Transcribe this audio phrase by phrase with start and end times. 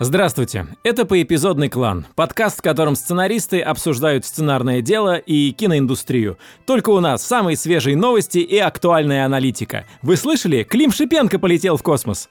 [0.00, 6.38] Здравствуйте, это «Поэпизодный клан», подкаст, в котором сценаристы обсуждают сценарное дело и киноиндустрию.
[6.66, 9.86] Только у нас самые свежие новости и актуальная аналитика.
[10.02, 10.62] Вы слышали?
[10.62, 12.28] Клим Шипенко полетел в космос.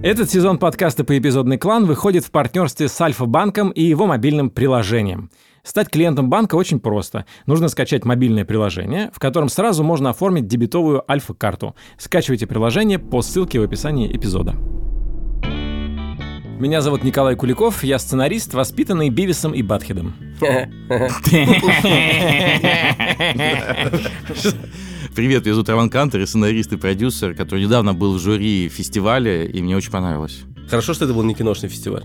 [0.00, 5.28] Этот сезон подкаста «Поэпизодный клан» выходит в партнерстве с Альфа-банком и его мобильным приложением.
[5.64, 7.26] Стать клиентом банка очень просто.
[7.46, 11.74] Нужно скачать мобильное приложение, в котором сразу можно оформить дебетовую Альфа-карту.
[11.98, 14.54] Скачивайте приложение по ссылке в описании эпизода.
[16.60, 20.14] Меня зовут Николай Куликов, я сценарист, воспитанный Бивисом и Батхедом.
[25.14, 29.60] Привет, я зовут Роман Кантер, сценарист и продюсер, который недавно был в жюри фестиваля, и
[29.62, 30.40] мне очень понравилось.
[30.68, 32.04] Хорошо, что это был не киношный фестиваль.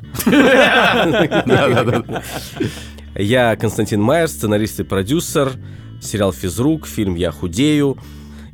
[3.16, 5.52] Я Константин Майер, сценарист и продюсер,
[6.02, 7.98] сериал «Физрук», фильм «Я худею»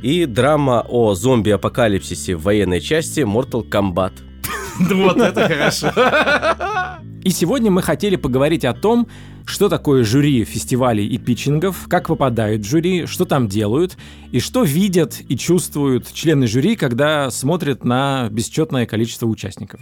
[0.02, 4.14] и драма о зомби-апокалипсисе в военной части Mortal Kombat.
[4.90, 5.92] Вот это хорошо.
[7.24, 9.08] И сегодня мы хотели поговорить о том,
[9.46, 13.98] что такое жюри фестивалей и питчингов, как попадают в жюри, что там делают,
[14.32, 19.82] и что видят и чувствуют члены жюри, когда смотрят на бесчетное количество участников.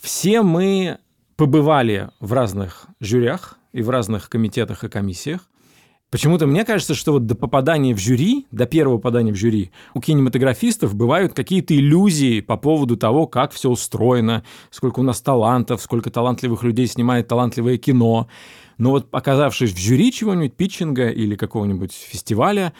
[0.00, 0.98] Все мы
[1.36, 5.48] побывали в разных жюрях и в разных комитетах и комиссиях.
[6.14, 10.00] Почему-то мне кажется, что вот до попадания в жюри, до первого попадания в жюри, у
[10.00, 16.12] кинематографистов бывают какие-то иллюзии по поводу того, как все устроено, сколько у нас талантов, сколько
[16.12, 18.28] талантливых людей снимает талантливое кино.
[18.78, 22.74] Но вот оказавшись в жюри чего-нибудь, питчинга или какого-нибудь фестиваля,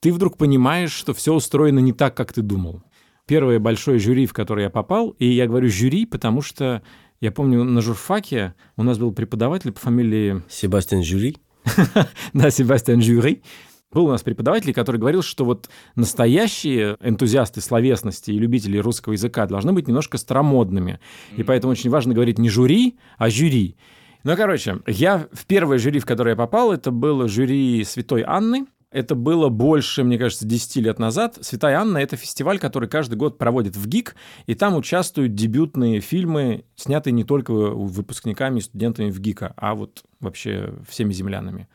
[0.00, 2.82] ты вдруг понимаешь, что все устроено не так, как ты думал.
[3.26, 6.80] Первое большое жюри, в которое я попал, и я говорю жюри, потому что
[7.20, 11.36] я помню на журфаке у нас был преподаватель по фамилии Себастьян Жюри.
[12.32, 13.42] да, Себастьян Жюри.
[13.90, 19.46] Был у нас преподаватель, который говорил, что вот настоящие энтузиасты словесности и любители русского языка
[19.46, 21.00] должны быть немножко старомодными.
[21.36, 23.76] И поэтому очень важно говорить не жюри, а жюри.
[24.24, 28.66] Ну, короче, я в первое жюри, в которое я попал, это было жюри Святой Анны.
[28.90, 31.38] Это было больше, мне кажется, 10 лет назад.
[31.42, 34.16] «Святая Анна»— это фестиваль, который каждый год проводит в ГИК,
[34.46, 40.04] и там участвуют дебютные фильмы, снятые не только выпускниками и студентами в ГИКа, а вот
[40.20, 41.68] вообще всеми землянами.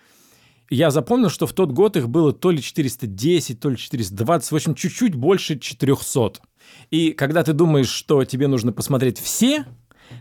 [0.70, 4.56] Я запомнил, что в тот год их было то ли 410, то ли 420, в
[4.56, 6.42] общем, чуть-чуть больше 400.
[6.90, 9.66] И когда ты думаешь, что тебе нужно посмотреть все,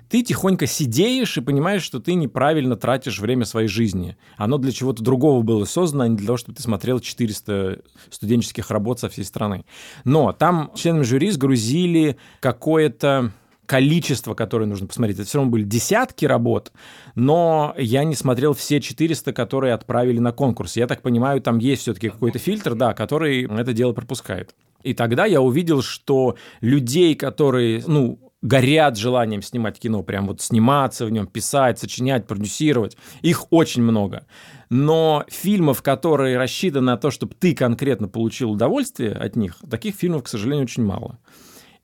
[0.08, 4.16] ты тихонько сидеешь и понимаешь, что ты неправильно тратишь время своей жизни.
[4.36, 8.70] Оно для чего-то другого было создано, а не для того, чтобы ты смотрел 400 студенческих
[8.70, 9.64] работ со всей страны.
[10.04, 13.32] Но там членам жюри сгрузили какое-то
[13.66, 15.18] количество, которое нужно посмотреть.
[15.18, 16.72] Это все равно были десятки работ,
[17.14, 20.76] но я не смотрел все 400, которые отправили на конкурс.
[20.76, 24.54] Я так понимаю, там есть все-таки какой-то фильтр, да, который это дело пропускает.
[24.82, 31.06] И тогда я увидел, что людей, которые, ну, горят желанием снимать кино, прям вот сниматься
[31.06, 32.96] в нем, писать, сочинять, продюсировать.
[33.22, 34.26] Их очень много.
[34.68, 40.24] Но фильмов, которые рассчитаны на то, чтобы ты конкретно получил удовольствие от них, таких фильмов,
[40.24, 41.18] к сожалению, очень мало.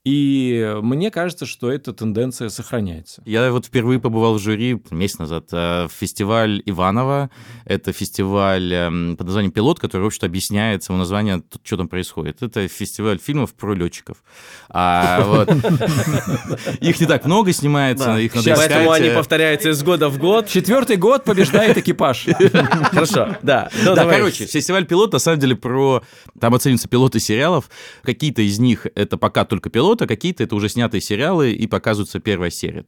[0.05, 3.23] И мне кажется, что эта тенденция сохраняется.
[3.27, 5.49] Я вот впервые побывал в жюри месяц назад.
[5.53, 7.31] э, в Фестиваль Иванова.
[7.65, 12.43] Это фестиваль эм, под названием «Пилот», который, в общем-то, объясняет само название, что там происходит.
[12.43, 14.23] Это фестиваль фильмов про летчиков.
[14.71, 15.45] А.
[16.81, 18.55] Их не так много снимается, их надо.
[18.57, 20.49] Поэтому они э, повторяются из года в год.
[20.49, 22.27] Четвертый год побеждает экипаж.
[22.91, 23.69] Хорошо, да.
[23.85, 26.03] Ну, Да, короче, фестиваль пилот на самом деле про...
[26.41, 27.69] Там оцениваются пилоты сериалов.
[28.03, 32.21] Какие-то из них это пока только пилоты, а какие-то это уже снятые сериалы и показываются
[32.21, 32.85] первая серия.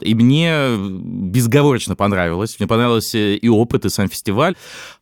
[0.00, 2.56] И мне безговорочно понравилось.
[2.58, 4.56] Мне понравился и опыт, и сам фестиваль.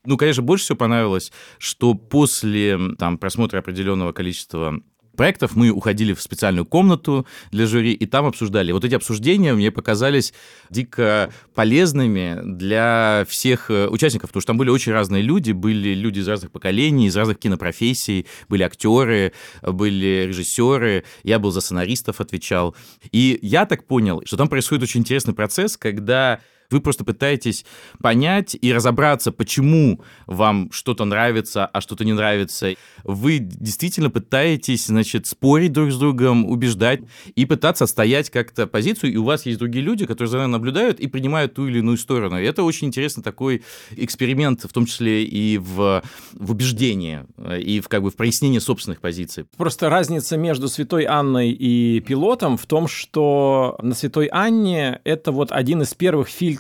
[0.05, 4.81] Ну, конечно, больше всего понравилось, что после там, просмотра определенного количества
[5.21, 8.73] проектов мы уходили в специальную комнату для жюри, и там обсуждали.
[8.73, 10.33] Вот эти обсуждения мне показались
[10.71, 16.21] дико полезными для всех э, участников, потому что там были очень разные люди, были люди
[16.21, 22.75] из разных поколений, из разных кинопрофессий, были актеры, были режиссеры, я был за сценаристов отвечал.
[23.13, 26.41] И я так понял, что там происходит очень интересный процесс, когда
[26.71, 27.65] Вы просто пытаетесь
[28.01, 32.75] понять и разобраться, почему вам что-то нравится, а что-то не нравится.
[33.05, 37.01] Вы действительно пытаетесь, значит, спорить друг с другом, убеждать
[37.35, 41.01] и пытаться отстоять как-то позицию, и у вас есть другие люди, которые за вами наблюдают
[41.01, 42.41] и принимают ту или иную сторону.
[42.41, 43.63] И это очень интересный такой
[43.97, 46.03] эксперимент, в том числе и в,
[46.33, 47.25] в убеждении,
[47.59, 49.45] и в, как бы, в прояснении собственных позиций.
[49.57, 55.51] Просто разница между Святой Анной и пилотом в том, что на Святой Анне это вот
[55.53, 56.60] один из первых фильтров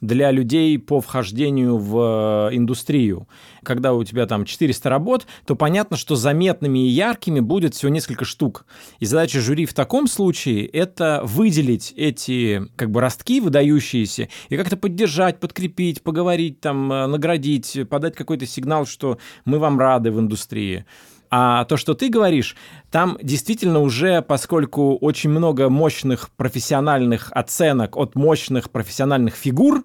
[0.00, 3.28] для людей по вхождению в индустрию.
[3.62, 8.24] Когда у тебя там 400 работ, то понятно, что заметными и яркими будет всего несколько
[8.24, 8.66] штук.
[8.98, 14.76] И задача жюри в таком случае— это выделить эти как бы ростки выдающиеся и как-то
[14.76, 20.84] поддержать, подкрепить, поговорить, там, э, наградить, подать какой-то сигнал, что мы вам рады в индустрии.
[21.30, 22.56] А то, что ты говоришь,
[22.90, 29.84] там действительно уже, поскольку очень много мощных профессиональных оценок от мощных профессиональных фигур,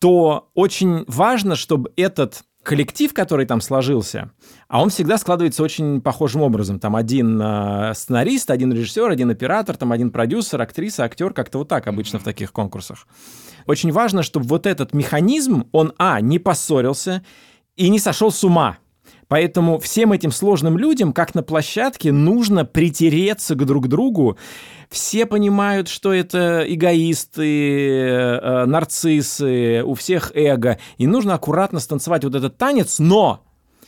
[0.00, 4.32] то очень важно, чтобы этот коллектив, который там сложился,
[4.66, 6.80] а он всегда складывается очень похожим образом.
[6.80, 11.68] Там один э, сценарист, один режиссер, один оператор, там один продюсер, актриса, актер, как-то вот
[11.68, 13.06] так обычно в таких конкурсах.
[13.66, 17.24] Очень важно, чтобы вот этот механизм, он, а, не поссорился
[17.76, 18.78] и не сошел с ума.
[19.28, 24.38] Поэтому всем этим сложным людям, как на площадке, нужно притереться к друг другу.
[24.88, 30.78] Все понимают, что это эгоисты, э, нарциссы, у всех эго.
[30.96, 33.44] И нужно аккуратно станцевать вот этот танец, но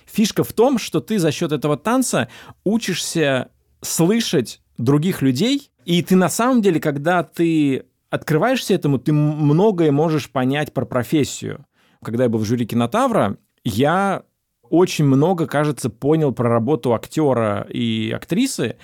[0.07, 2.29] фишка в том, что ты за счет этого танца
[2.65, 3.51] учишься
[3.81, 10.31] слышать других людей, и ты на самом деле, когда ты открываешься этому, ты многое можешь
[10.31, 11.65] понять про профессию.
[12.03, 14.23] Когда я был в жюри кинотавра, я
[14.71, 18.77] очень много, кажется, понял про работу актера и актрисы,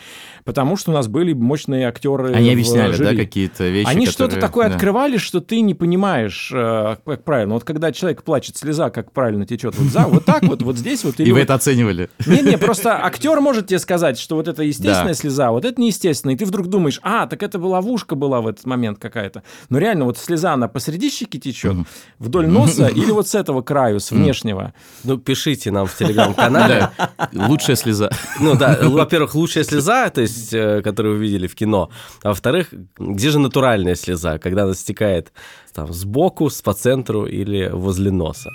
[0.44, 2.32] потому что у нас были мощные актеры.
[2.32, 3.16] Они объясняли, жюри.
[3.16, 3.88] да, какие-то вещи.
[3.88, 4.30] Они которые...
[4.30, 4.74] что-то такое да.
[4.74, 7.54] открывали, что ты не понимаешь, э, как правильно.
[7.54, 11.04] Вот когда человек плачет, слеза, как правильно течет вот за, вот так вот, вот здесь
[11.04, 11.14] вот.
[11.20, 12.08] И вы это оценивали?
[12.26, 16.38] Не-не, просто актер может тебе сказать, что вот это естественная слеза, вот это неестественная, и
[16.38, 19.42] ты вдруг думаешь, а, так это была ловушка была в этот момент какая-то.
[19.68, 21.76] Но реально вот слеза, она посреди щеки течет,
[22.18, 24.72] вдоль носа или вот с этого краю, с внешнего.
[25.04, 26.90] Ну, пишите нам в телеграм-канале.
[27.32, 28.10] Лучшая слеза.
[28.40, 31.90] Ну да, во-первых, лучшая слеза, то есть, э, которую вы видели в кино.
[32.22, 32.68] А во-вторых,
[32.98, 35.32] где же натуральная слеза, когда она стекает
[35.74, 38.50] там сбоку, по центру или возле носа?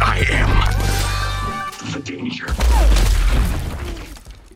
[0.00, 0.50] I am
[1.92, 2.73] the danger.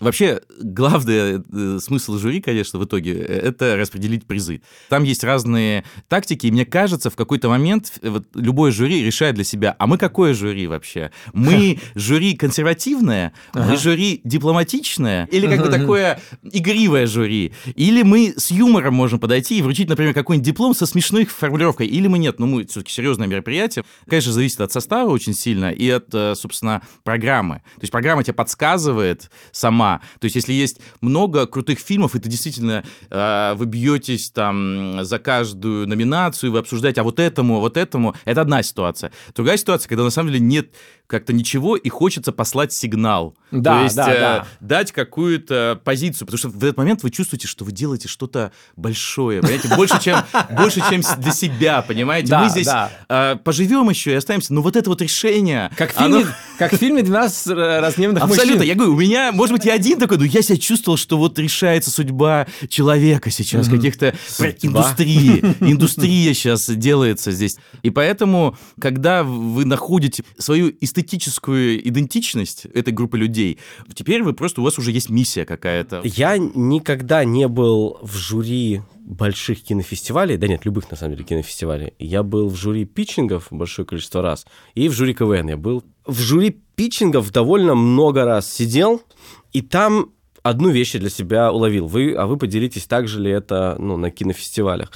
[0.00, 4.62] Вообще, главный э, смысл жюри, конечно, в итоге, э, это распределить призы.
[4.88, 9.34] Там есть разные тактики, и мне кажется, в какой-то момент э, вот, любой жюри решает
[9.34, 11.10] для себя, а мы какое жюри вообще?
[11.32, 17.52] Мы жюри консервативное, мы жюри дипломатичное, или как бы такое игривое жюри?
[17.74, 22.06] Или мы с юмором можем подойти и вручить, например, какой-нибудь диплом со смешной формулировкой, или
[22.06, 23.84] мы нет, ну мы все-таки серьезное мероприятие.
[24.08, 27.56] Конечно, зависит от состава очень сильно и от, собственно, программы.
[27.76, 29.88] То есть программа тебе подсказывает сама,
[30.20, 35.19] то есть, если есть много крутых фильмов, и ты действительно э, вы бьетесь там за
[35.19, 39.12] каждую номинацию, вы обсуждаете, а вот этому, а вот этому, это одна ситуация.
[39.35, 40.70] Другая ситуация, когда на самом деле нет
[41.08, 43.35] как-то ничего, и хочется послать сигнал.
[43.50, 44.46] Да, То есть да, э, да.
[44.61, 49.41] дать какую-то позицию, потому что в этот момент вы чувствуете, что вы делаете что-то большое,
[49.41, 50.19] понимаете, больше, чем,
[50.50, 52.29] больше, чем для себя, понимаете?
[52.29, 52.91] Да, Мы здесь да.
[53.08, 55.70] э, поживем еще и останемся, но вот это вот решение...
[55.79, 56.26] Как в фильме, оно-
[56.58, 58.52] как в фильме «12 разгневанных Абсолютно.
[58.56, 58.69] мужчин».
[58.69, 61.38] Я говорю, у меня, может быть, я один такой, но я себя чувствовал, что вот
[61.38, 65.40] решается судьба человека сейчас, каких-то про- индустрии.
[65.60, 67.56] Индустрия сейчас делается здесь.
[67.82, 73.58] И поэтому, когда вы находите свою эстетическую идентичность этой группы людей,
[73.94, 76.03] теперь вы просто, у вас уже есть миссия какая-то.
[76.05, 81.94] Я никогда не был в жюри больших кинофестивалей, да нет, любых, на самом деле, кинофестивалей.
[81.98, 85.82] Я был в жюри питчингов большое количество раз, и в жюри КВН я был.
[86.05, 89.03] В жюри питчингов довольно много раз сидел,
[89.52, 90.12] и там
[90.43, 91.86] одну вещь я для себя уловил.
[91.86, 94.90] Вы, а вы поделитесь, так же ли это ну, на кинофестивалях.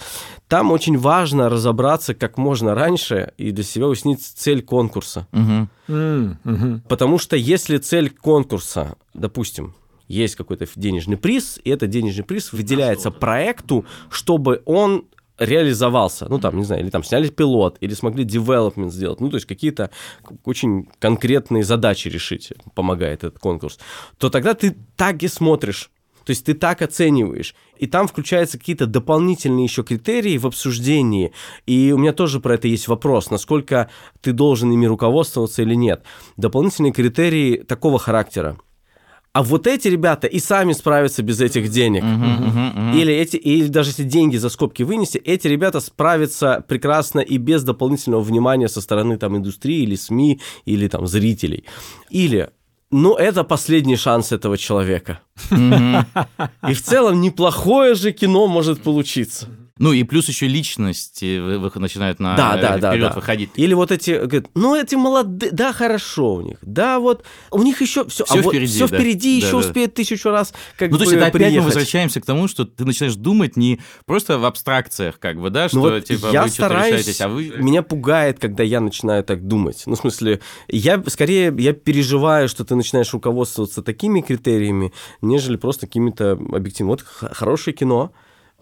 [0.49, 5.27] Там очень важно разобраться как можно раньше и для себя уяснить цель конкурса.
[5.33, 6.83] Мгм.
[6.89, 9.75] Потому что если цель конкурса, допустим,
[10.09, 15.07] есть какой-то денежный приз, и этот денежный приз выделяется проекту, чтобы он
[15.45, 16.27] реализовался.
[16.29, 19.21] Ну, там, не знаю, или там сняли пилот, или смогли development сделать.
[19.21, 19.91] Ну, то есть какие-то
[20.45, 23.79] очень конкретные задачи решить помогает этот конкурс.
[24.19, 25.91] То тогда ты так и смотришь.
[26.25, 27.55] То есть ты так оцениваешь.
[27.79, 31.33] И там включаются какие-то дополнительные еще критерии в обсуждении.
[31.67, 36.05] И у меня тоже про это есть вопрос, насколько ты должен ими руководствоваться или нет.
[36.37, 38.57] Дополнительные критерии такого характера.
[39.35, 42.03] А вот эти ребята и сами справятся без этих денег.
[42.03, 42.99] Мгм, мгм, мгм.
[42.99, 47.65] Или, эти, или даже если деньги за скобки вынести, эти ребята справятся прекрасно и без
[47.65, 51.65] дополнительного внимания со стороны там, индустрии или СМИ или там, зрителей.
[52.11, 52.51] Или
[52.91, 55.21] ну, это последний шанс этого человека.
[55.51, 59.49] И в целом неплохое же кино может получиться.
[59.79, 61.41] Ну и плюс еще личности
[61.79, 63.15] начинают на Да, да, да, вперед да.
[63.15, 63.51] выходить.
[63.57, 67.81] Или вот эти, говорят, ну эти молодые, да, хорошо у них, да, вот у них
[67.81, 68.97] еще все, Всё а вот впереди, все да.
[68.99, 69.67] впереди, Да, еще да.
[69.67, 71.65] успеет тысячу раз как Ну, бы то есть это опять мы приехать.
[71.67, 75.79] возвращаемся к тому, что ты начинаешь думать не просто в абстракциях, как бы, да, что
[75.79, 77.53] Ну вот типа я вы что-то стараюсь, решаетесь, а вы...
[77.57, 79.83] меня пугает, когда я начинаю так думать.
[79.87, 85.87] Ну, в смысле, я скорее, я переживаю, что ты начинаешь руководствоваться такими критериями, нежели просто
[85.87, 86.93] какими-то объективными.
[86.93, 88.13] Вот хорошее кино,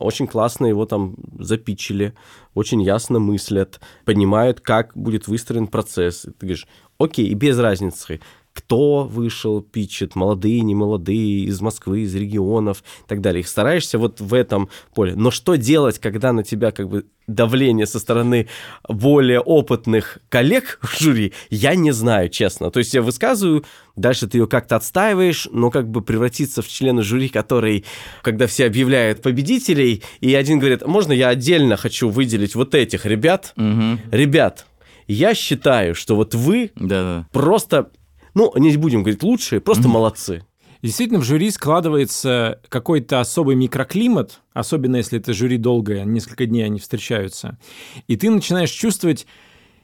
[0.01, 2.15] очень классно его там запичили,
[2.55, 6.25] очень ясно мыслят, понимают, как будет выстроен процесс.
[6.25, 6.67] И ты говоришь,
[6.99, 8.21] окей, и без разницы,
[8.61, 13.41] кто вышел, питчит, молодые, не молодые, из Москвы, из регионов и так далее.
[13.41, 15.15] Их стараешься вот в этом поле.
[15.17, 18.49] Но что делать, когда на тебя как бы давление со стороны
[18.89, 22.71] более опытных коллег в жюри, я не знаю, честно.
[22.71, 23.65] То есть я высказываю,
[23.97, 27.85] дальше ты ее как-то отстаиваешь, но как бы превратиться в члена жюри, который,
[28.23, 33.53] когда все объявляют победителей, и один говорит, можно я отдельно хочу выделить вот этих ребят?
[33.57, 34.01] Мгм.
[34.11, 34.67] Ребят,
[35.07, 37.27] я считаю, что вот вы Да-да.
[37.33, 37.91] просто,
[38.35, 40.43] ну, не будем говорить лучшие, просто молодцы.
[40.83, 46.81] Действительно, в жюри складывается какой-то особый микроклимат, особенно если это жюри долгое, несколько дней они
[46.81, 47.59] встречаются,
[48.07, 49.27] и ты начинаешь чувствовать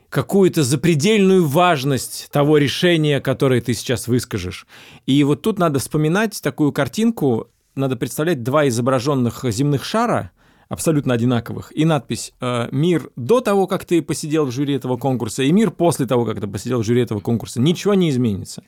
[0.08, 4.66] какую-то запредельную важность того решения, которое ты сейчас выскажешь.
[5.04, 10.30] И вот тут надо вспоминать такую картинку, надо представлять два изображенных земных шара,
[10.68, 15.42] абсолютно одинаковых, и надпись э, «Мир до того, как ты посидел в жюри этого конкурса,
[15.42, 17.60] и мир после того, как ты посидел в жюри этого конкурса».
[17.60, 18.64] Ничего не изменится.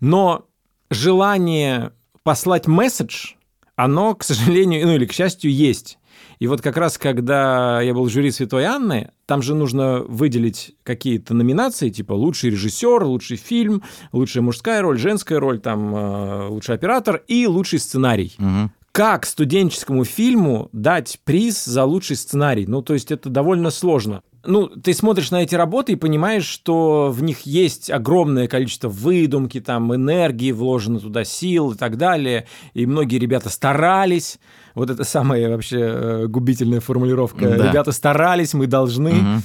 [0.00, 0.46] Но
[0.90, 3.34] желание послать месседж,
[3.76, 5.98] оно, к сожалению, ну или к счастью, есть.
[6.38, 10.74] И вот как раз, когда я был в жюри Святой Анны, там же нужно выделить
[10.82, 16.74] какие-то номинации, типа лучший режиссер, лучший фильм, лучшая мужская роль, женская роль, там э, лучший
[16.74, 18.34] оператор и лучший сценарий.
[18.38, 18.72] Мгм.
[18.92, 22.66] Как студенческому фильму дать приз за лучший сценарий?
[22.66, 24.22] Ну, то есть это довольно сложно.
[24.44, 29.60] Ну, ты смотришь на эти работы и понимаешь, что в них есть огромное количество выдумки,
[29.60, 32.46] там, энергии вложено туда, сил и так далее.
[32.74, 34.38] И многие ребята старались.
[34.74, 37.48] Вот это самая вообще э, губительная формулировка.
[37.48, 37.68] Да.
[37.70, 39.12] Ребята старались, мы должны.
[39.12, 39.42] Мгм.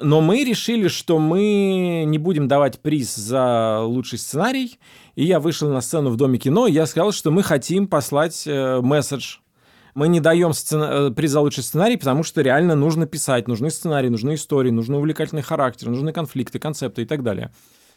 [0.00, 4.78] Но мы решили, что мы не будем давать приз за лучший сценарий.
[5.14, 8.46] И я вышел на сцену в Доме кино, и я сказал, что мы хотим послать
[8.46, 9.36] э, месседж.
[9.94, 13.70] Мы не даем сцена- э, приз за лучший сценарий, потому что реально нужно писать, нужны
[13.70, 17.50] сценарии, нужны истории, нужны увлекательный характер, нужны конфликты, концепты и так далее.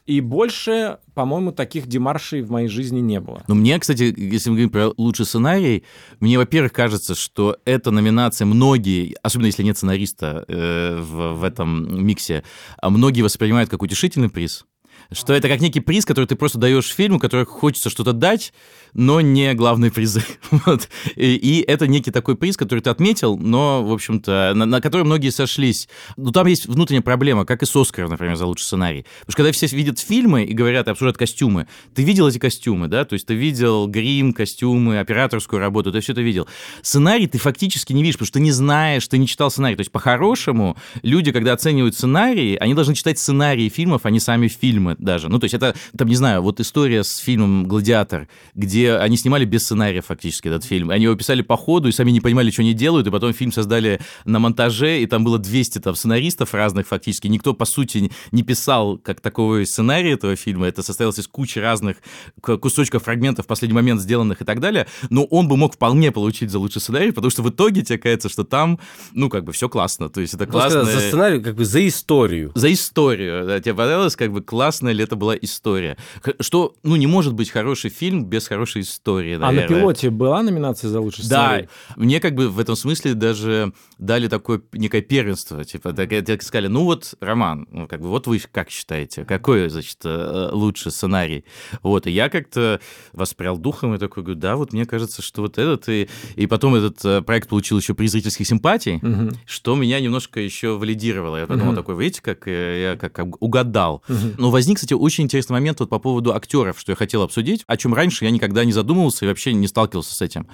[0.09, 3.43] И больше, по-моему, таких демаршей в моей жизни не было.
[3.47, 5.83] Ну, мне, кстати, если мы говорим про лучший сценарий,
[6.19, 12.03] мне, во-первых, кажется, что эта номинация многие, особенно если нет сценариста э, в, в этом
[12.03, 12.43] миксе,
[12.81, 14.65] а многие воспринимают как утешительный приз.
[15.11, 18.53] Что это как некий приз, который ты просто даешь фильму, который хочется что-то дать,
[18.93, 20.23] но не главные призы.
[20.65, 20.89] Вот.
[21.15, 25.03] И, и это некий такой приз, который ты отметил, но, в общем-то, на, на который
[25.03, 25.87] многие сошлись.
[26.17, 29.05] Но там есть внутренняя проблема, как и с Оскаром, например, за лучший сценарий.
[29.21, 32.87] Потому что когда все видят фильмы и говорят, и обсуждают костюмы, ты видел эти костюмы,
[32.87, 33.05] да?
[33.05, 36.47] То есть ты видел грим, костюмы, операторскую работу, ты все это видел.
[36.81, 39.75] Сценарий ты фактически не видишь, потому что ты не знаешь, ты не читал сценарий.
[39.75, 44.47] То есть по-хорошему люди, когда оценивают сценарии, они должны читать сценарии фильмов, а не сами
[44.47, 45.29] фильмы даже.
[45.29, 49.45] Ну, то есть это, там, не знаю, вот история с фильмом «Гладиатор», где они снимали
[49.45, 50.91] без сценария фактически этот фильм.
[50.91, 53.51] Они его писали по ходу и сами не понимали, что они делают, и потом фильм
[53.51, 57.27] создали на монтаже, и там было 200 там, сценаристов разных фактически.
[57.27, 60.67] Никто, по сути, не писал как такого сценария этого фильма.
[60.67, 61.97] Это состоялось из кучи разных
[62.41, 64.87] кусочков, фрагментов в последний момент сделанных и так далее.
[65.09, 68.29] Но он бы мог вполне получить за лучший сценарий, потому что в итоге тебе кажется,
[68.29, 68.79] что там,
[69.13, 70.09] ну, как бы все классно.
[70.09, 70.83] То есть это классно.
[70.83, 72.51] за сценарий, как бы за историю.
[72.55, 73.45] За историю.
[73.45, 74.41] Да, тебе понравилось, как бы
[74.89, 75.97] классная ли это была история?
[76.39, 79.79] Что, ну, не может быть хороший фильм без хорошей истории, А на наверное.
[79.79, 81.69] пилоте была номинация за лучший Да, сценарий?
[81.95, 85.63] мне как бы в этом смысле даже дали такое некое первенство.
[85.63, 89.69] Типа, так, так сказали, ну вот, Роман, ну, как бы вот вы как считаете, какой,
[89.69, 91.43] значит, э, лучший сценарий?
[91.83, 92.79] Вот, и я как-то
[93.13, 96.75] воспрял духом и такой говорю, да, вот мне кажется, что вот этот, и, и потом
[96.75, 99.31] этот э, проект получил еще приз зрительских симпатий, Мгм.
[99.45, 101.37] что меня немножко еще валидировало.
[101.37, 101.81] Я подумал Мгм.
[101.81, 104.01] такой, видите, как э, я как, угадал.
[104.07, 104.33] Мгм.
[104.37, 107.75] Но возник, кстати, очень интересный момент вот по поводу актеров, что я хотел обсудить, о
[107.75, 110.47] чем раньше я никогда не задумывался и вообще не сталкивался с этим.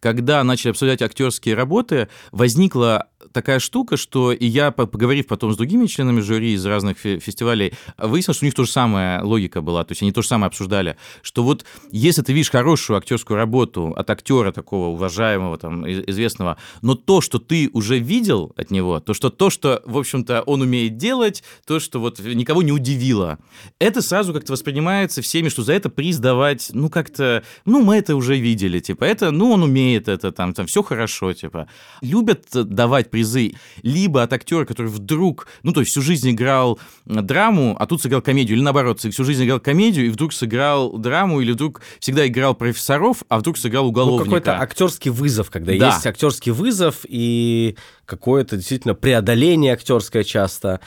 [0.00, 5.86] Когда начали обсуждать актерские работы, возникла такая штука, что и я, поговорив потом с другими
[5.86, 10.02] членами жюри из разных фестивалей, выяснил, что у них тоже самая логика была, то есть
[10.02, 14.52] они то же самое обсуждали, что вот если ты видишь хорошую актерскую работу от актера
[14.52, 19.50] такого уважаемого, там, известного, но то, что ты уже видел от него, то, что то,
[19.50, 23.38] что, в общем-то, он умеет делать, то, что вот никого не удивило,
[23.78, 28.16] это сразу как-то воспринимается всеми, что за это приз давать, ну, как-то, ну, мы это
[28.16, 31.68] уже видели, типа, это, ну, он умеет это, там, там, все хорошо, типа.
[32.02, 37.76] Любят давать призы либо от актера, который вдруг, ну, то есть всю жизнь играл драму,
[37.78, 41.52] а тут сыграл комедию, или наоборот, всю жизнь играл комедию и вдруг сыграл драму, или
[41.52, 44.24] вдруг всегда играл профессоров, а вдруг сыграл ну, уголовника.
[44.24, 45.86] Ну, какой-то актерский вызов, когда да.
[45.86, 50.80] есть актерский вызов и какое-то действительно преодоление актерское часто.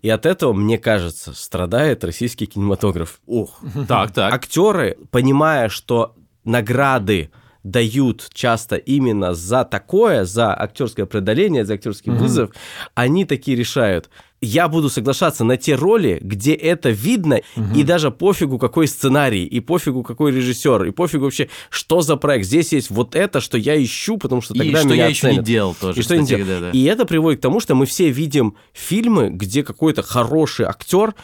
[0.00, 3.20] И от этого, мне кажется, страдает российский кинематограф.
[3.26, 4.32] Ох, так, так.
[4.32, 7.30] Актеры, понимая, что награды
[7.70, 12.18] дают часто именно за такое, за актерское преодоление, за актерский mm-hmm.
[12.18, 12.50] вызов,
[12.94, 14.08] они такие решают.
[14.40, 17.74] Я буду соглашаться на те роли, где это видно, угу.
[17.74, 22.46] и даже пофигу, какой сценарий, и пофигу, какой режиссер, и пофигу вообще, что за проект.
[22.46, 25.34] Здесь есть вот это, что я ищу, потому что тогда и что меня я еще
[25.34, 25.98] не делал тоже.
[25.98, 26.60] И, что кстати, не делал.
[26.60, 26.70] Да, да.
[26.70, 31.16] и это приводит к тому, что мы все видим фильмы, где какой-то хороший актер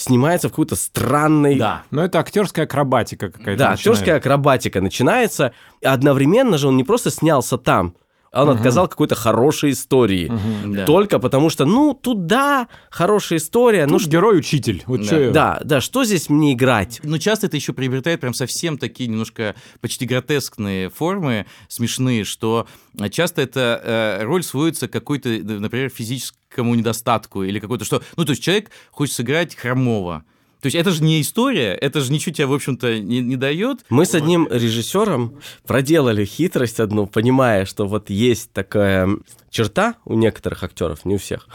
[0.00, 1.56] снимается в какой-то странной...
[1.56, 3.58] Да, но это актерская акробатика какая-то.
[3.58, 5.52] Да, актерская акробатика начинается.
[5.80, 7.94] И одновременно же он не просто снялся там,
[8.32, 8.56] он угу.
[8.56, 10.28] отказал какой-то хорошей истории.
[10.28, 10.84] Угу, да.
[10.84, 13.86] Только потому что, ну, тут да, хорошая история.
[13.86, 14.84] Тут ну, герой-учитель.
[14.86, 15.06] Вот да.
[15.06, 15.30] Что...
[15.32, 17.00] да, да, что здесь мне играть?
[17.02, 22.68] Но часто это еще приобретает прям совсем такие немножко почти гротескные формы, смешные, что
[23.10, 23.80] часто эта
[24.20, 28.02] э, роль сводится к какой-то, например, физическому недостатку или какой-то что...
[28.16, 30.24] Ну, то есть человек хочет сыграть хромого,
[30.60, 33.80] то есть это же не история, это же ничего тебе, в общем-то, не, не дает.
[33.88, 39.08] Мы с одним режиссером проделали хитрость одну, понимая, что вот есть такая
[39.48, 41.48] черта у некоторых актеров, не у всех.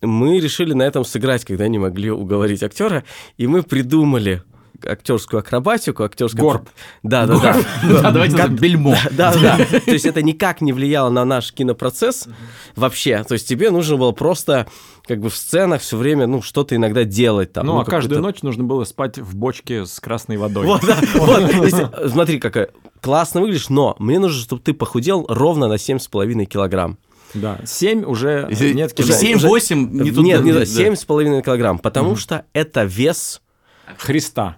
[0.00, 3.04] Мы решили на этом сыграть, когда не могли уговорить актера,
[3.36, 4.42] и мы придумали
[4.84, 6.42] актерскую акробатику, актерскую...
[6.42, 6.68] Горб.
[7.02, 7.56] Да, да, да.
[8.02, 8.96] Да, давайте как бельмо.
[9.10, 9.56] Да, да.
[9.84, 12.28] То есть это никак не влияло на наш кинопроцесс
[12.76, 13.24] вообще.
[13.24, 14.66] То есть тебе нужно было просто
[15.06, 17.66] как бы в сценах все время, ну, что-то иногда делать там.
[17.66, 20.66] Ну, ну а каждую ночь нужно было спать в бочке с красной водой.
[20.66, 22.10] Вот, да, вот.
[22.10, 22.68] Смотри, какая
[23.00, 26.98] классно выглядишь, но мне нужно, чтобы ты похудел ровно на 7,5 килограмм.
[27.34, 29.20] Да, 7 уже нет килограмм.
[29.20, 30.24] 7-8 не тут.
[30.24, 33.41] Нет, нет, 7,5 килограмм, потому что это вес
[33.98, 34.56] Христа.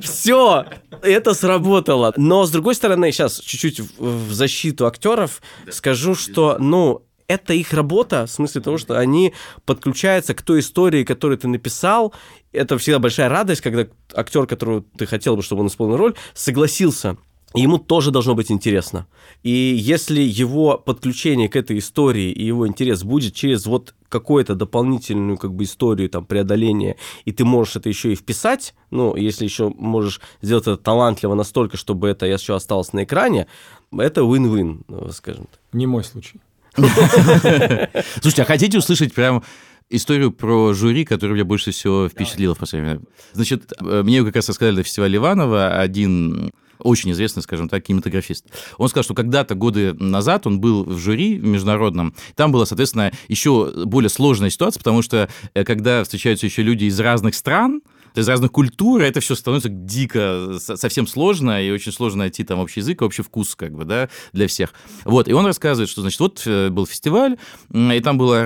[0.00, 0.64] Все,
[1.02, 2.12] это сработало.
[2.16, 8.26] Но, с другой стороны, сейчас чуть-чуть в защиту актеров скажу, что, ну, это их работа,
[8.26, 12.14] в смысле того, что они подключаются к той истории, которую ты написал.
[12.52, 17.16] Это всегда большая радость, когда актер, которого ты хотел бы, чтобы он исполнил роль, согласился
[17.60, 19.06] ему тоже должно быть интересно.
[19.42, 25.38] И если его подключение к этой истории и его интерес будет через вот какую-то дополнительную
[25.38, 29.72] как бы историю там преодоления, и ты можешь это еще и вписать, ну, если еще
[29.76, 33.46] можешь сделать это талантливо настолько, чтобы это еще осталось на экране,
[33.92, 35.60] это win-win, скажем так.
[35.72, 36.40] Не мой случай.
[36.76, 39.42] Слушайте, а хотите услышать прям
[39.88, 43.06] историю про жюри, которая меня больше всего впечатлила в последнее время?
[43.32, 48.46] Значит, э, мне как раз рассказали на фестивале Иванова один очень известный, скажем так, кинематографист.
[48.78, 52.14] Он сказал, что когда-то годы назад он был в жюри международном.
[52.34, 56.98] Там была, соответственно, еще более сложная ситуация, потому что э, когда встречаются еще люди из
[57.00, 57.82] разных стран,
[58.16, 62.80] из разных культур, это все становится дико, совсем сложно, и очень сложно найти там общий
[62.80, 64.72] язык, общий вкус, как бы, да, для всех.
[65.04, 67.36] Вот, и он рассказывает, что, значит, вот э, был фестиваль,
[67.72, 68.42] и там были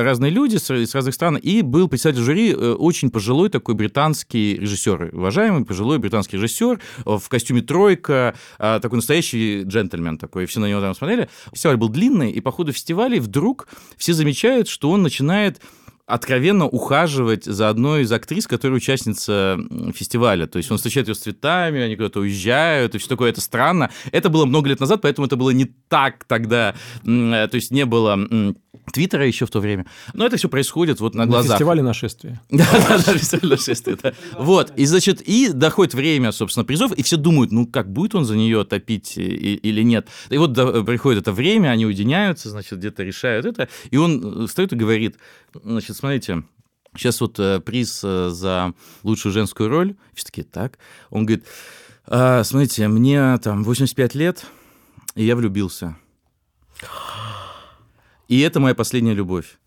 [0.00, 5.10] разные люди с разных стран, и был председатель жюри э, очень пожилой такой британский режиссер,
[5.12, 10.80] уважаемый пожилой британский режиссер в костюме тройка, такой настоящий джентльмен такой, и все на него
[10.80, 11.28] там смотрели.
[11.52, 15.60] Фестиваль был длинный, и по ходу фестиваля вдруг все замечают, что он начинает
[16.12, 19.58] откровенно ухаживать за одной из актрис, которая участница
[19.94, 20.46] фестиваля.
[20.46, 23.30] То есть он встречает ее с цветами, они куда-то уезжают, и все такое.
[23.30, 23.90] Это странно.
[24.10, 26.74] Это было много лет назад, поэтому это было не так тогда.
[27.04, 28.18] Э, то есть не было
[28.92, 29.86] Твиттера еще в то время.
[30.14, 31.50] Но это все происходит вот на глазах.
[31.50, 32.40] На фестивале нашествия.
[32.50, 34.12] Да, да, да, фестивале нашествия, да.
[34.38, 38.24] Вот, и, значит, и доходит время, собственно, призов, и все думают, ну, как будет он
[38.24, 40.08] за нее топить или нет.
[40.30, 40.54] И вот
[40.86, 45.16] приходит это время, они уединяются, значит, где-то решают это, и он встает и говорит,
[45.64, 46.44] значит, смотрите,
[46.94, 49.96] Сейчас вот э, приз э, за лучшую женскую роль.
[50.12, 50.78] Все таки так.
[51.08, 51.46] Он говорит,
[52.06, 54.44] а, смотрите, мне там 85 лет,
[55.14, 55.96] и я влюбился.
[58.32, 59.58] И это моя последняя любовь.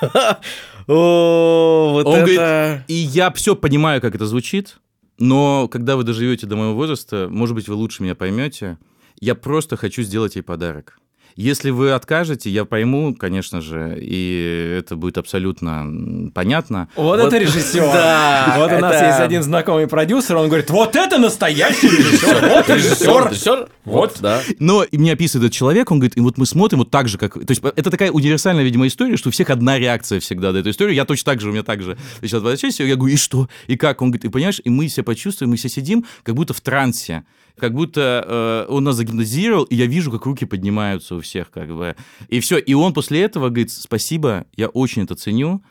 [0.00, 2.84] О, вот Он говорит, это...
[2.88, 4.78] и я все понимаю, как это звучит,
[5.18, 8.78] но когда вы доживете до моего возраста, может быть, вы лучше меня поймете,
[9.20, 10.98] я просто хочу сделать ей подарок.
[11.36, 16.88] Если вы откажете, я пойму, конечно же, и это будет абсолютно понятно.
[16.96, 17.82] Вот, Вот- это режиссер.
[17.92, 22.48] Да, вот у нас это- есть один знакомый продюсер, он говорит, вот это настоящий режиссер,
[22.48, 23.28] вот режиссер.
[23.30, 23.68] Режиссер?
[23.84, 24.16] Вот.
[24.20, 24.40] да.
[24.58, 27.18] Но и мне описывает этот человек, он говорит, и вот мы смотрим вот так же,
[27.18, 27.34] как...
[27.34, 30.70] То есть это такая универсальная, видимо, история, что у всех одна реакция всегда на эту
[30.70, 30.94] историю.
[30.94, 31.96] Я точно так же, у меня так же.
[32.20, 33.48] Сейчас возвращаюсь, я говорю, и что?
[33.66, 34.02] И как?
[34.02, 37.24] Он говорит, и понимаешь, и мы себя почувствуем, мы все сидим, как будто в трансе.
[37.58, 38.24] Как будто
[38.68, 41.96] э, он нас загипнотизировал, и я вижу, как руки поднимаются у всех, как бы.
[42.28, 42.58] И все.
[42.58, 45.62] И он после этого говорит, спасибо, я очень это ценю.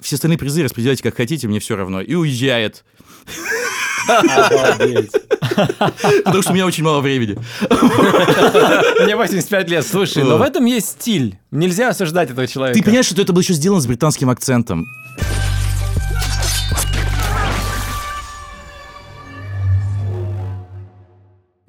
[0.00, 2.00] Все остальные призы распределяйте как хотите, мне все равно.
[2.00, 2.84] И уезжает.
[6.24, 7.36] Потому что у меня очень мало времени.
[9.02, 11.38] Мне 85 лет, слушай, но в этом есть стиль.
[11.50, 12.78] Нельзя осуждать этого человека.
[12.78, 14.86] Ты понимаешь, что это было еще сделано с британским акцентом.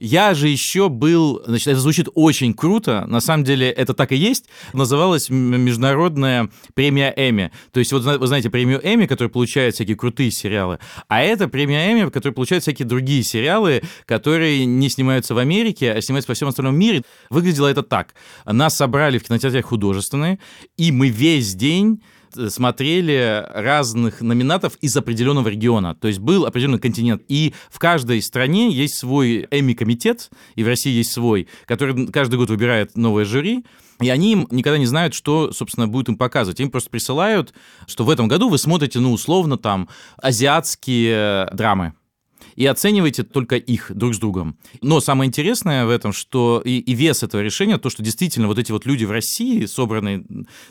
[0.04, 4.16] Я же еще был, значит, это звучит очень круто, на самом деле это так и
[4.16, 7.52] есть, называлась международная премия Эми.
[7.72, 11.94] То есть вот вы знаете премию Эми, которая получает всякие крутые сериалы, а это премия
[11.94, 16.48] Эми, которая получает всякие другие сериалы, которые не снимаются в Америке, а снимаются по всем
[16.48, 17.04] остальном мире.
[17.30, 18.16] Выглядело это так.
[18.48, 20.40] Нас собрали в кинотеатре художественные,
[20.78, 22.02] и мы весь день
[22.50, 25.96] смотрели разных номинатов из определенного региона.
[25.96, 27.24] То есть был определенный континент.
[27.28, 32.50] И в каждой стране есть свой Эми-комитет, и в России есть свой, который каждый год
[32.50, 33.65] выбирает новое жюри.
[34.00, 36.60] И они им никогда не знают, что, собственно, будет им показывать.
[36.60, 37.54] Им просто присылают,
[37.86, 41.94] что в этом году вы смотрите, ну, условно, там, азиатские драмы
[42.56, 44.58] и оцениваете только их друг с другом.
[44.82, 48.58] Но самое интересное в этом, что и, и вес этого решения, то, что действительно вот
[48.58, 50.24] эти вот люди в России, собранные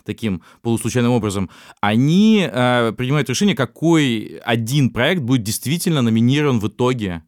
[0.04, 7.22] таким полуслучайным образом, они э, принимают решение, какой один проект будет действительно номинирован в итоге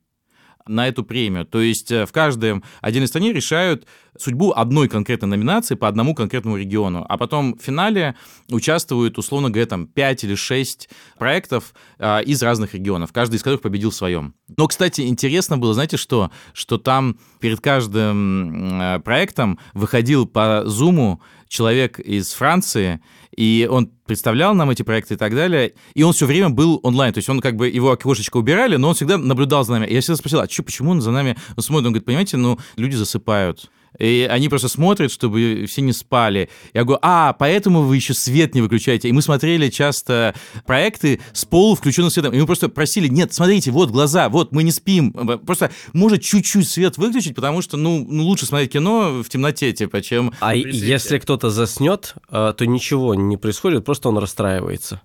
[0.66, 1.44] на эту премию.
[1.44, 3.87] То есть э, в каждой отдельной стране решают
[4.18, 7.05] судьбу одной конкретной номинации по одному конкретному региону.
[7.09, 8.14] А потом в финале
[8.51, 13.62] участвуют, условно говоря, там 5 или 6 проектов э, из разных регионов, каждый из которых
[13.62, 14.35] победил в своем.
[14.57, 16.31] Но, кстати, интересно было, знаете что?
[16.53, 21.22] Что там перед каждым э, проектом выходил по зуму
[21.53, 23.01] человек из Франции,
[23.37, 27.12] и он представлял нам эти проекты и так далее, и он все время был онлайн,
[27.12, 29.87] то есть он как бы, его окошечко убирали, но он всегда наблюдал за нами.
[29.87, 31.87] И я всегда спросил, а что, почему он за нами смотрит?
[31.87, 33.71] Он говорит, понимаете, ну, люди засыпают.
[33.98, 36.48] И они просто смотрят, чтобы все не спали.
[36.72, 39.09] Я говорю, а, поэтому вы еще свет не выключаете.
[39.09, 40.35] И мы смотрели часто
[40.66, 42.33] проекты с полувключенным светом.
[42.33, 45.12] И мы просто просили, нет, смотрите, вот глаза, вот мы не спим.
[45.12, 50.00] Просто может чуть-чуть свет выключить, потому что, ну, ну лучше смотреть кино в темноте, типа,
[50.02, 50.33] чем...
[50.40, 55.00] А если кто-то заснет, э, то ничего не происходит, просто он расстраивается.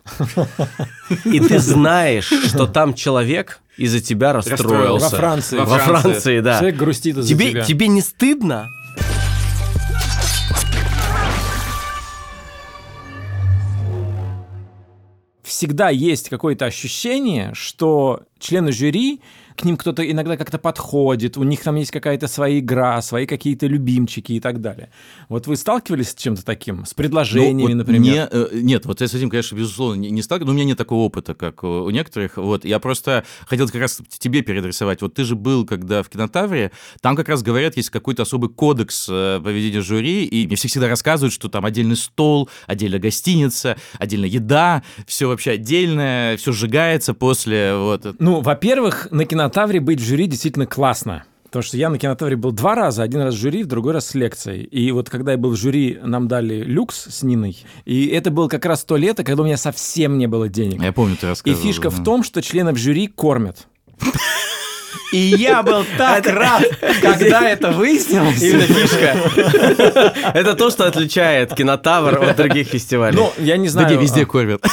[1.25, 5.09] И ты знаешь, что там человек из-за тебя расстроился.
[5.09, 5.57] Во Франции.
[5.57, 5.65] Во.
[5.77, 6.57] Франции, да.
[6.59, 7.63] Человек грустит из-за Тебе, тебя.
[7.63, 8.67] тебе не стыдно?
[15.43, 19.21] Всегда есть какое-то ощущение, что члены жюри,
[19.57, 23.65] к ним кто-то иногда как-то подходит, у них там есть какая-то своя игра, свои какие-то
[23.65, 24.91] любимчики и так далее.
[25.29, 26.85] Вот вы сталкивались с чем-то таким?
[26.85, 28.01] С предложениями, Ну, вот например?
[28.01, 30.65] мне, э, нет, вот я с этим, конечно, безусловно, не, не сталкивался, но у меня
[30.65, 32.37] нет такого опыта, как у у некоторых.
[32.37, 35.01] Вот, я просто хотел как раз тебе переадресовать.
[35.01, 39.07] Вот ты же был, когда в кинотавре, там как раз говорят, есть какой-то особый кодекс
[39.09, 44.25] э, поведения жюри, и мне все всегда рассказывают, что там отдельный стол, отдельно гостиница, отдельно
[44.25, 48.15] еда, все вообще отдельное, все сжигается после вот.
[48.19, 51.23] Ну, во-первых, на кинотавре быть в жюри действительно классно.
[51.45, 54.07] Потому что я на кинотавре был два раза, один раз в жюри, в другой раз
[54.07, 54.63] с лекцией.
[54.63, 57.57] И вот когда я был в жюри, нам дали люкс с Ниной.
[57.85, 60.81] И это было как раз то лето, когда у меня совсем не было денег.
[60.81, 61.63] Я помню, ты И рассказывал.
[61.63, 62.03] фишка в да.
[62.03, 63.65] том, что членов жюри кормят.
[65.13, 66.63] И я был так рад,
[67.01, 68.41] когда это выяснилось.
[68.41, 69.15] Именно фишка.
[70.33, 73.15] Это то, что отличает кинотавр от других фестивалей.
[73.15, 73.99] Ну, я не Да знаю.
[73.99, 74.65] везде а- кормят.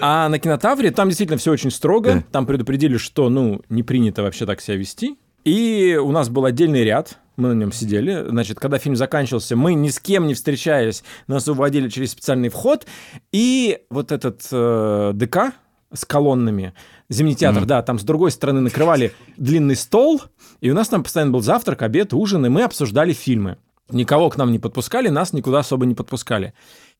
[0.00, 2.14] А на кинотавре там действительно все очень строго.
[2.16, 2.24] Да.
[2.32, 5.16] Там предупредили, что, ну, не принято вообще так себя вести.
[5.44, 8.26] И у нас был отдельный ряд, мы на нем сидели.
[8.28, 12.86] Значит, когда фильм заканчивался, мы ни с кем не встречаясь, нас уводили через специальный вход.
[13.32, 15.54] И вот этот э, ДК
[15.92, 16.72] с колоннами,
[17.08, 20.22] Зимний театр, да, там с другой стороны накрывали длинный стол,
[20.60, 23.58] и у нас там постоянно был завтрак, обед, ужин, и мы обсуждали фильмы.
[23.90, 26.54] Никого к нам не подпускали, нас никуда особо не подпускали.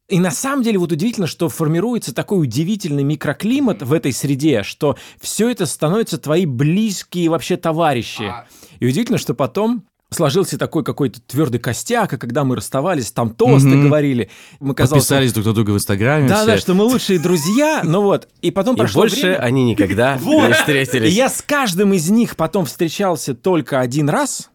[0.08, 4.96] И на самом деле вот удивительно, что формируется такой удивительный микроклимат в этой среде, что
[5.20, 8.32] все это становится твои близкие вообще товарищи.
[8.80, 13.68] И удивительно, что потом сложился такой какой-то твердый костяк, а когда мы расставались, там тосты
[13.68, 13.84] Мгм.
[13.86, 14.28] говорили.
[14.58, 16.28] Мы казалось, Подписались друг на друга в Инстаграме.
[16.28, 16.46] Да, все.
[16.46, 18.28] да, что мы лучшие друзья, ну вот.
[18.42, 19.36] И потом И прошло больше время.
[19.38, 20.46] они никогда Вот.
[20.46, 21.14] не И встретились.
[21.14, 24.50] я с каждым из них потом встречался только один раз,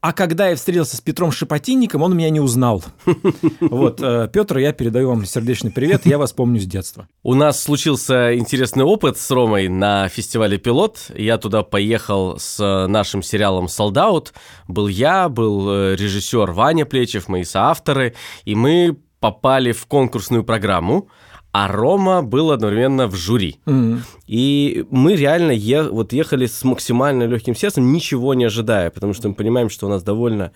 [0.00, 2.82] а когда я встретился с Петром Шепотинником, он меня не узнал.
[3.60, 7.08] Вот, э, Петр, я передаю вам сердечный привет, я вас помню с детства.
[7.22, 11.10] У нас случился интересный опыт с Ромой на фестивале «Пилот».
[11.14, 14.32] Я туда поехал с нашим сериалом «Солдаут».
[14.68, 21.08] Был я, был э, режиссер Ваня Плечев, мои соавторы, и мы попали в конкурсную программу,
[21.52, 23.56] а Рома был одновременно в жюри.
[23.66, 24.02] Мгм.
[24.26, 29.28] И мы реально е- вот ехали с максимально легким сердцем, ничего не ожидая, потому что
[29.28, 30.52] мы понимаем, что у нас довольно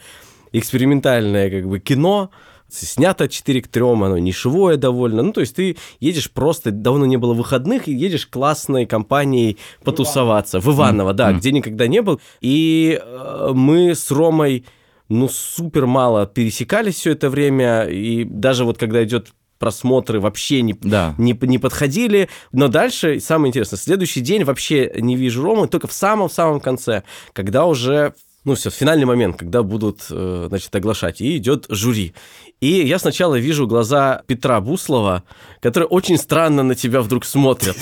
[0.52, 2.30] экспериментальное как бы кино,
[2.68, 5.22] снято 4 к 3, оно нишевое довольно.
[5.22, 10.60] Ну, то есть ты едешь просто, давно не было выходных, и едешь классной компанией потусоваться.
[10.60, 12.20] В Иваново, да, где никогда не был.
[12.40, 14.64] И э, мы с Ромой,
[15.08, 19.32] ну, супер мало пересекались все это время, и даже вот когда идет
[19.64, 21.14] просмотры вообще не, Да.
[21.16, 22.28] не, не подходили.
[22.52, 27.64] Но дальше, самое интересное, следующий день вообще не вижу Ромы, только в самом-самом конце, когда
[27.64, 28.12] уже,
[28.44, 32.14] ну все, финальный момент, когда будут, э, значит, оглашать, и идет жюри.
[32.60, 35.24] И я сначала вижу глаза Петра Буслова,
[35.60, 37.76] который очень странно на тебя вдруг смотрят.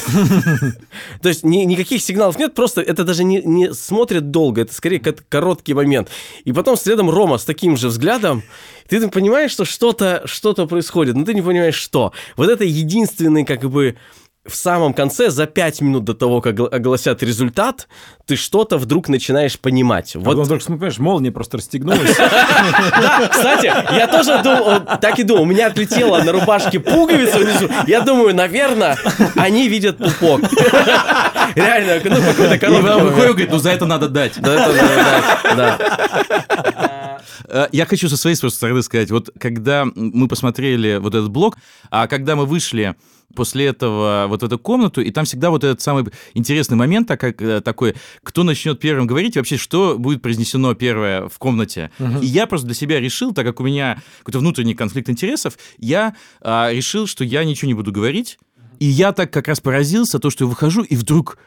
[1.22, 5.00] То есть ни- никаких сигналов нет, просто это даже не, не смотрит долго, это скорее
[5.00, 6.08] как короткий момент.
[6.44, 8.42] И потом следом Рома с таким же взглядом,
[8.88, 12.12] ты понимаешь, что что-то что происходит, но ты не понимаешь, что.
[12.36, 13.96] Вот это единственный, как бы,
[14.44, 17.86] в самом конце, за пять минут до того, как огла- огласят результат,
[18.26, 20.16] ты что-то вдруг начинаешь понимать.
[20.16, 22.10] Вот Вот вдруг, смотришь, молния просто расстегнулась.
[23.30, 24.42] Кстати, я тоже
[25.00, 27.68] так и думал, у меня отлетела на рубашке пуговица внизу.
[27.86, 28.96] Я думаю, наверное,
[29.36, 30.40] они видят пупок.
[31.54, 34.40] Реально, ну какой-то И выходит, говорит, ну за это надо дать.
[34.40, 36.91] Да, это надо дать, да.
[37.48, 41.58] Э, Я хочу со своей стороны сказать, вот когда мы посмотрели вот этот блок,
[41.90, 42.94] а когда мы вышли
[43.34, 46.04] после этого вот в эту комнату, и там всегда вот этот самый
[46.34, 51.28] интересный момент так как, э, такой, кто начнет первым говорить, вообще, что будет произнесено первое
[51.28, 51.90] в комнате.
[52.20, 56.14] И я просто для себя решил, так как у меня какой-то внутренний конфликт интересов, я
[56.40, 58.38] а, решил, что я ничего не буду говорить,
[58.78, 61.38] и я так как раз поразился, то, что я выхожу, и вдруг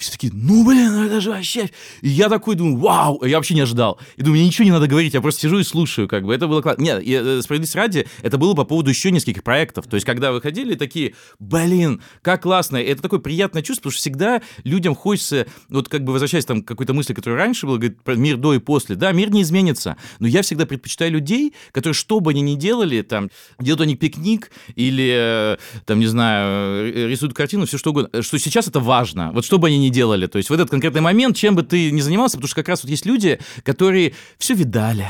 [0.00, 1.70] все такие, ну, блин, это же вообще...
[2.00, 3.98] И я такой думаю, вау, я вообще не ожидал.
[4.16, 6.48] И думаю, мне ничего не надо говорить, я просто сижу и слушаю, как бы, это
[6.48, 6.82] было классно.
[6.82, 9.86] Нет, и, э, справедливости ради, это было по поводу еще нескольких проектов.
[9.86, 12.78] То есть, когда выходили, такие, блин, как классно.
[12.78, 16.62] И это такое приятное чувство, потому что всегда людям хочется, вот как бы возвращаясь там
[16.62, 18.96] к какой-то мысли, которая раньше была, говорит, про мир до и после.
[18.96, 23.02] Да, мир не изменится, но я всегда предпочитаю людей, которые, что бы они ни делали,
[23.02, 28.22] там, делают они пикник или, э, там, не знаю, э, рисуют картину, все что угодно,
[28.22, 29.30] что сейчас это важно.
[29.32, 30.26] Вот что бы они ни делали.
[30.26, 32.82] То есть в этот конкретный момент, чем бы ты ни занимался, потому что как раз
[32.82, 35.06] вот есть люди, которые все видали,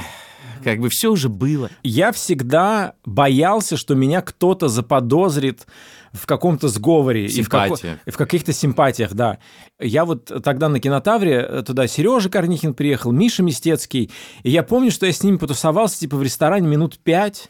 [0.64, 1.70] как бы все уже было.
[1.82, 5.66] Я всегда боялся, что меня кто-то заподозрит
[6.12, 7.26] в каком-то сговоре.
[7.26, 7.76] и в, како-
[8.10, 9.38] в каких-то симпатиях, да.
[9.78, 14.10] Я вот тогда на кинотавре, э, туда Сережа Корнихин приехал, Миша Мистецкий,
[14.42, 17.48] и я помню, что я с ними потусовался типа в ресторане минут пять,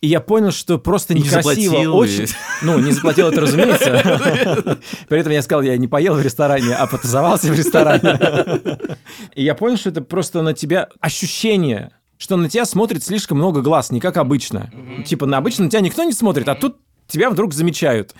[0.00, 1.52] и я понял, что просто Не некрасиво.
[1.54, 2.24] заплатил, очень...
[2.24, 2.28] и-
[2.62, 4.78] Ну, не заплатил это, разумеется.
[5.08, 8.18] При этом я сказал, я не поел в ресторане, а потусовался в ресторане.
[9.34, 13.60] И я понял, что это просто на тебя ощущение, что на тебя смотрит слишком много
[13.60, 14.70] глаз, не как обычно.
[15.04, 16.76] Типа, на обычно на тебя никто не смотрит, а тут
[17.08, 18.14] тебя вдруг замечают.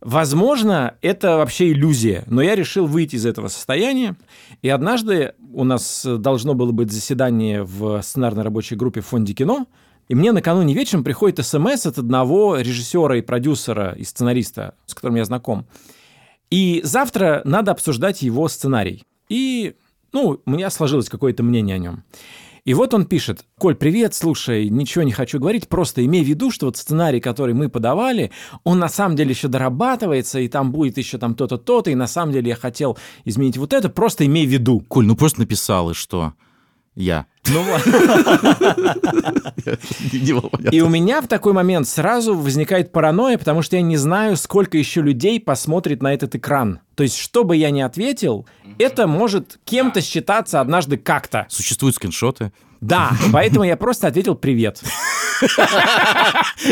[0.00, 4.16] Возможно, это вообще иллюзия, но я решил выйти из этого состояния.
[4.60, 9.32] И однажды у нас э, должно было быть заседание в сценарной рабочей группе в фонде
[9.32, 9.66] кино,
[10.08, 15.16] и мне накануне вечером приходит смс от одного режиссера и продюсера и сценариста, с которым
[15.16, 15.66] я знаком.
[16.50, 19.04] И завтра надо обсуждать его сценарий.
[19.28, 19.74] И,
[20.12, 22.04] ну, у меня сложилось какое-то мнение о нем.
[22.64, 26.50] И вот он пишет, Коль, привет, слушай, ничего не хочу говорить, просто имей в виду,
[26.50, 28.30] что вот сценарий, который мы подавали,
[28.62, 32.06] он на самом деле еще дорабатывается, и там будет еще там то-то, то-то, и на
[32.06, 34.80] самом деле я хотел изменить вот это, просто имей в виду.
[34.80, 36.32] Коль, ну просто написал, и что?
[36.94, 37.26] Я.
[37.48, 37.64] Ну.
[40.70, 44.78] И у меня в такой момент сразу возникает паранойя, потому что я не знаю, сколько
[44.78, 46.80] еще людей посмотрит на этот экран.
[46.94, 48.46] То есть, что бы я ни ответил,
[48.78, 51.46] это может кем-то считаться однажды как-то.
[51.48, 52.52] Существуют скриншоты.
[52.84, 54.82] Да, поэтому я просто ответил «привет».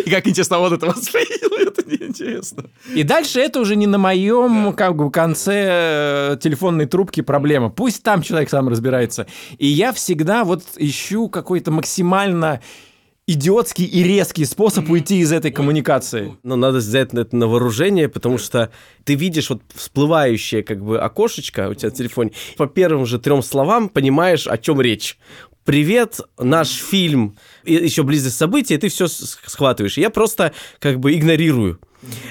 [0.04, 2.64] И как интересно, он это воспринял, это неинтересно.
[2.94, 7.70] И дальше это уже не на моем как бы конце э, телефонной трубки проблема.
[7.70, 9.26] Пусть там человек сам разбирается.
[9.56, 12.60] И я всегда вот ищу какой-то максимально
[13.26, 16.36] идиотский и резкий способ уйти из этой коммуникации.
[16.42, 18.70] Но надо взять это на вооружение, потому что
[19.04, 23.42] ты видишь вот всплывающее как бы окошечко у тебя в телефоне, по первым же трем
[23.42, 25.18] словам понимаешь, о чем речь.
[25.64, 29.98] Привет, наш фильм, и еще близость события, и ты все схватываешь.
[29.98, 31.80] Я просто как бы игнорирую.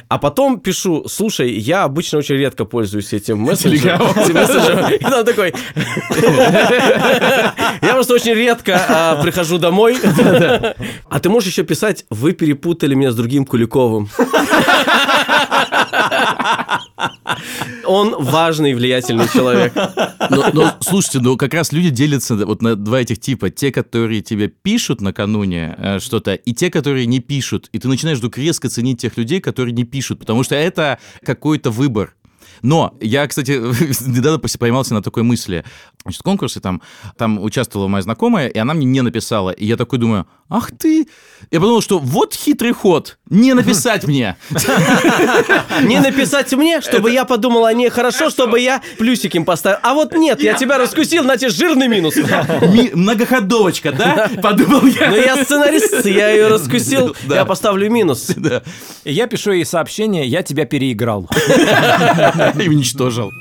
[0.10, 4.02] А потом пишу, слушай, я обычно очень редко пользуюсь этим мессенджером.
[4.18, 4.92] этим мессенджером».
[4.92, 5.54] И он такой,
[7.82, 9.98] я просто очень редко а, прихожу домой.
[11.10, 14.10] А ты можешь еще писать, вы перепутали меня с другим Куликовым.
[17.86, 19.74] Он важный, влиятельный человек.
[20.30, 23.50] Но, но, слушайте, ну как раз люди делятся вот на два этих типа.
[23.50, 27.70] Те, которые тебе пишут накануне э, что-то, и те, которые не пишут.
[27.72, 31.72] И ты начинаешь вдруг резко ценить тех людей, которые не пишут, потому что это какой-то
[31.72, 32.16] выбор.
[32.62, 33.52] Но я, кстати,
[34.08, 35.64] недавно поймался на такой мысли.
[36.04, 36.82] Значит, конкурсе там,
[37.18, 39.52] там участвовала моя знакомая, и она мне не написала.
[39.52, 41.08] И я такой думаю, ах ты!
[41.50, 44.36] Я подумал, что вот хитрый ход, не написать мне.
[45.82, 49.80] Не написать мне, чтобы я подумал о ней хорошо, чтобы я плюсик им поставил.
[49.82, 52.16] А вот нет, я тебя раскусил, на тебе жирный минус.
[52.94, 54.30] Многоходовочка, да?
[54.42, 55.10] Подумал я.
[55.10, 58.32] Ну я сценарист, я ее раскусил, я поставлю минус.
[59.04, 61.30] Я пишу ей сообщение, я тебя переиграл.
[62.60, 63.32] И уничтожил.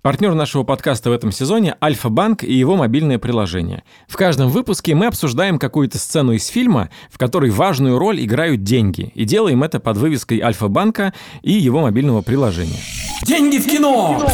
[0.00, 3.82] Партнер нашего подкаста в этом сезоне– Альфа-банк и его мобильное приложение.
[4.06, 9.10] В каждом выпуске мы обсуждаем какую-то сцену из фильма, в которой важную роль играют деньги,
[9.14, 12.78] и делаем это под вывеской Альфа-банка и его мобильного приложения.
[13.26, 14.24] Деньги в кино!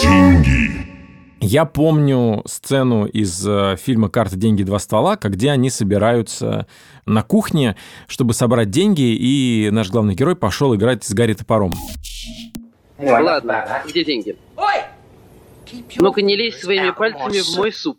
[0.00, 0.84] Деньги!
[1.40, 6.66] Я помню сцену из э, фильма «Карта, деньги, два ствола», где они собираются
[7.04, 11.74] на кухне, чтобы собрать деньги, и наш главный герой пошел играть с Гарри топором.
[12.98, 14.36] Ладно, где деньги?
[15.96, 17.98] Ну-ка не лезь своими пальцами в мой суп.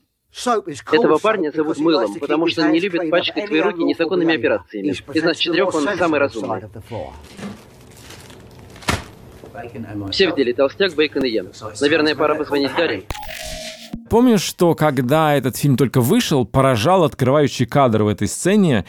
[0.92, 4.94] Этого парня зовут Мылом, потому что он не любит пачкать свои руки незаконными операциями.
[5.14, 6.64] Из нас четырех он самый разумный.
[10.12, 11.46] Все в деле, толстяк, бейкон и я.
[11.80, 13.06] Наверное, пора позвонить Гарри.
[14.10, 18.86] Помню, что когда этот фильм только вышел, поражал открывающий кадр в этой сцене,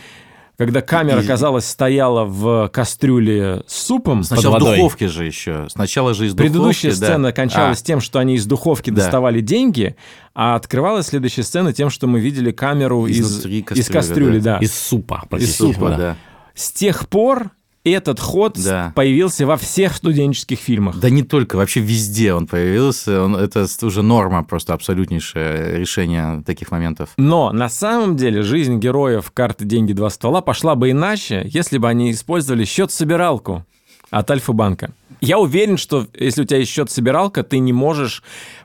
[0.57, 4.75] когда камера, казалось, стояла в кастрюле с супом Сначала под водой.
[4.75, 5.67] в духовке же еще.
[5.69, 6.53] Сначала же из духовки.
[6.53, 6.97] Предыдущая да.
[6.97, 9.03] сцена кончалась А, тем, что они из духовки Да.
[9.03, 9.97] доставали деньги,
[10.35, 14.39] а открывалась следующая сцена тем, что мы видели камеру из, Изнутри из кастрюли.
[14.39, 14.59] Да.
[14.59, 15.25] Из супа.
[15.33, 15.97] Из супа, да.
[15.97, 16.17] да.
[16.55, 17.51] С тех пор
[17.91, 18.93] этот ход Да.
[18.95, 20.99] появился во всех студенческих фильмах.
[20.99, 23.23] Да не только, вообще везде он появился.
[23.23, 27.11] Он, это уже норма, просто абсолютнейшее решение таких моментов.
[27.17, 29.93] Но на самом деле жизнь героев карты «Деньги.
[29.93, 33.65] Два ствола» пошла бы иначе, если бы они использовали счет-собиралку
[34.11, 34.91] от Альфа-банка.
[35.21, 38.23] Я уверен, что если у тебя есть счет-собиралка, ты не можешь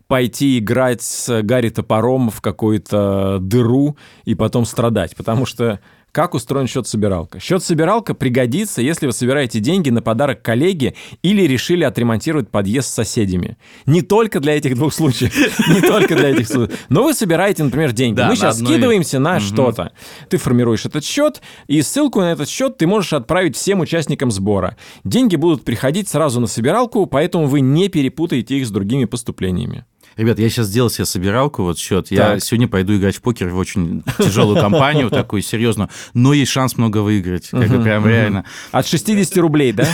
[0.07, 5.79] пойти играть с Гарри топором в какую-то дыру и потом страдать, потому что
[6.11, 7.39] как устроен счет-собиралка?
[7.39, 13.57] Счет-собиралка пригодится, если вы собираете деньги на подарок коллеге или решили отремонтировать подъезд с соседями.
[13.85, 15.33] Не только для этих двух случаев.
[15.69, 16.77] Не только для этих случаев.
[16.89, 18.19] Но вы собираете, например, деньги.
[18.21, 19.93] Мы сейчас скидываемся на что-то.
[20.29, 24.75] Ты формируешь этот счет, и ссылку на этот счет ты можешь отправить всем участникам сбора.
[25.05, 29.85] Деньги будут приходить сразу на собиралку, поэтому вы не перепутаете их с другими поступлениями.
[30.17, 32.11] Ребят, я сейчас сделал себе собиралку, вот счет.
[32.11, 32.43] Я Так.
[32.43, 36.97] сегодня пойду играть в покер в очень тяжелую компанию, такую серьезную, но есть шанс много
[36.97, 37.49] выиграть.
[37.49, 38.45] Как бы прям реально.
[38.71, 39.87] От 60 рублей, да?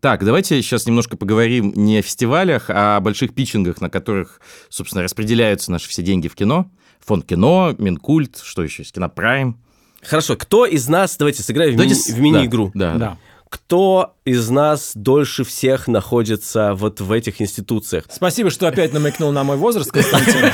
[0.00, 5.02] Так, давайте сейчас немножко поговорим не о фестивалях, а о больших питчингах, на которых, собственно,
[5.02, 6.70] распределяются наши все деньги в кино.
[7.06, 9.63] Фонд кино, Минкульт, что еще есть, Кинопрайм.
[10.06, 12.70] Хорошо, кто из нас, давайте сыграем в, Давайте мини- с- в мини-игру.
[12.74, 12.98] Да, да.
[12.98, 13.18] Да.
[13.48, 18.04] Кто из нас дольше всех находится вот в этих институциях?
[18.10, 20.50] Спасибо, что опять намекнул на мой возраст, Константин.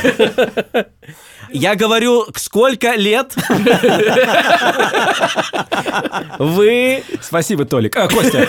[1.50, 3.34] Я говорю, сколько лет
[6.38, 7.02] вы...
[7.22, 7.96] Спасибо, Толик.
[7.96, 8.46] А, Костя.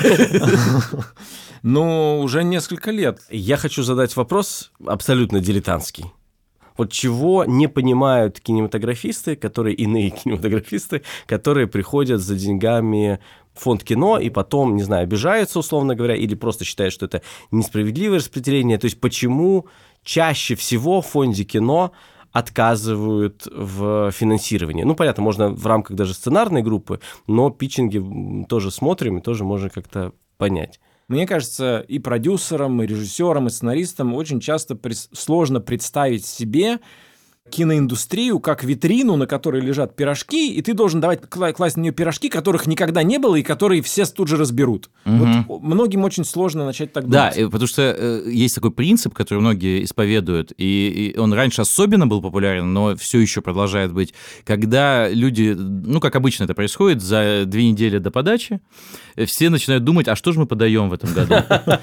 [1.64, 3.20] Ну, уже несколько лет.
[3.30, 6.06] Я хочу задать вопрос абсолютно дилетантский.
[6.78, 13.20] Вот чего не понимают кинематографисты, которые иные кинематографисты, которые приходят за деньгами
[13.54, 18.20] фонд кино и потом, не знаю, обижаются, условно говоря, или просто считают, что это несправедливое
[18.20, 18.78] распределение.
[18.78, 19.68] То есть почему
[20.04, 21.92] чаще всего в фонде кино
[22.32, 24.84] отказывают в финансировании.
[24.84, 29.70] Ну, понятно, можно в рамках даже сценарной группы, но питчинги тоже смотрим и тоже можно
[29.70, 30.80] как-то понять.
[31.12, 36.80] Мне кажется, и продюсерам, и режиссерам, и сценаристам очень часто прис- сложно представить себе,
[37.50, 42.30] киноиндустрию как витрину, на которой лежат пирожки, и ты должен давать класть на нее пирожки,
[42.30, 44.90] которых никогда не было и которые все тут же разберут.
[45.06, 45.16] Угу.
[45.48, 47.36] Вот многим очень сложно начать так думать.
[47.36, 52.06] Да, потому что э, есть такой принцип, который многие исповедуют, и, и он раньше особенно
[52.08, 54.14] был популярен, но все еще продолжает быть,
[54.44, 58.62] когда люди, ну, как обычно это происходит, за две недели до подачи
[59.26, 61.34] все начинают думать, а что же мы подаем в этом году?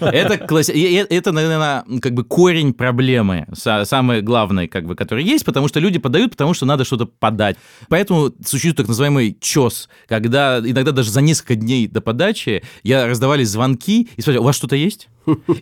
[0.00, 5.80] Это, это наверное, как бы корень проблемы, самое главное, как бы, который есть, потому что
[5.80, 7.56] люди подают, потому что надо что-то подать.
[7.88, 13.48] Поэтому существует так называемый чес, когда иногда даже за несколько дней до подачи я раздавались
[13.48, 15.08] звонки и спрашивали, у вас что-то есть?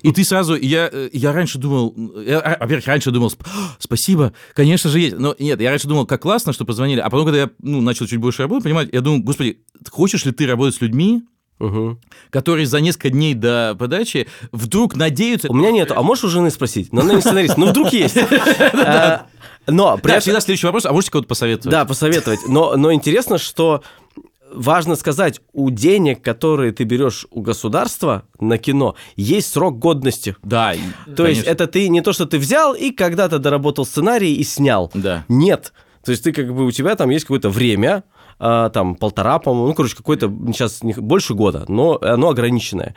[0.02, 1.94] И ты сразу, я, я раньше думал,
[2.26, 3.32] я, а, во-первых, раньше думал,
[3.78, 5.16] спасибо, конечно же есть.
[5.16, 6.98] Но нет, я раньше думал, как классно, что позвонили.
[6.98, 10.32] А потом, когда я ну, начал чуть больше работать, понимать, я думаю, господи, хочешь ли
[10.32, 11.22] ты работать с людьми,
[11.58, 11.98] Угу.
[12.28, 15.50] которые за несколько дней до подачи вдруг надеются...
[15.50, 15.90] У меня нет.
[15.90, 16.92] А можешь у жены спросить?
[16.92, 17.56] Но она не сценарист.
[17.56, 18.16] Ну, вдруг есть.
[19.66, 21.70] Но при да, всегда следующий вопрос, а можете кого-то посоветовать?
[21.70, 22.40] Да, посоветовать.
[22.46, 23.82] Но, но интересно, что
[24.52, 30.36] важно сказать, у денег, которые ты берешь у государства на кино, есть срок годности.
[30.42, 30.72] Да.
[30.72, 31.24] То конечно.
[31.26, 34.90] есть это ты не то, что ты взял и когда-то доработал сценарий и снял.
[34.94, 35.24] Да.
[35.28, 35.72] Нет.
[36.04, 38.04] То есть ты как бы у тебя там есть какое-то время,
[38.38, 42.94] там полтора, по-моему, ну, короче, какое-то сейчас больше года, но оно ограниченное.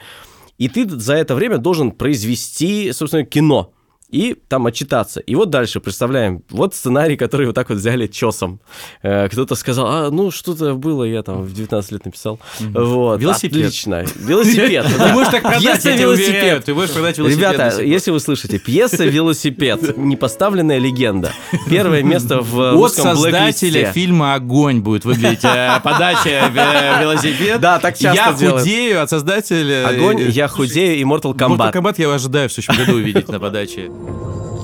[0.57, 3.71] И ты за это время должен произвести, собственно, кино
[4.11, 5.19] и там отчитаться.
[5.19, 8.59] И вот дальше представляем, вот сценарий, который вот так вот взяли чесом.
[9.03, 12.39] Э, кто-то сказал, а, ну, что-то было, я там в 19 лет написал.
[12.59, 13.67] Вот, велосипед.
[13.67, 14.05] Отлично.
[14.15, 14.85] Велосипед.
[14.97, 16.65] Ты можешь так продать, велосипед.
[16.65, 17.53] Ты можешь продать велосипед.
[17.53, 21.31] Ребята, если вы слышите, пьеса «Велосипед», непоставленная легенда.
[21.69, 26.49] Первое место в От создателя фильма «Огонь» будет выглядеть э, подача
[27.01, 27.61] велосипед.
[27.61, 29.87] Да, так часто Я худею от создателя...
[29.87, 31.57] Огонь, я худею и Mortal Kombat.
[31.57, 33.89] Mortal Kombat я ожидаю в следующем году увидеть на подаче.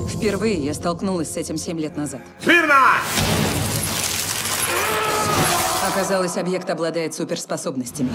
[0.08, 2.20] Впервые я столкнулась с этим семь лет назад.
[2.42, 2.74] Смирно!
[5.88, 8.10] Оказалось, объект обладает суперспособностями.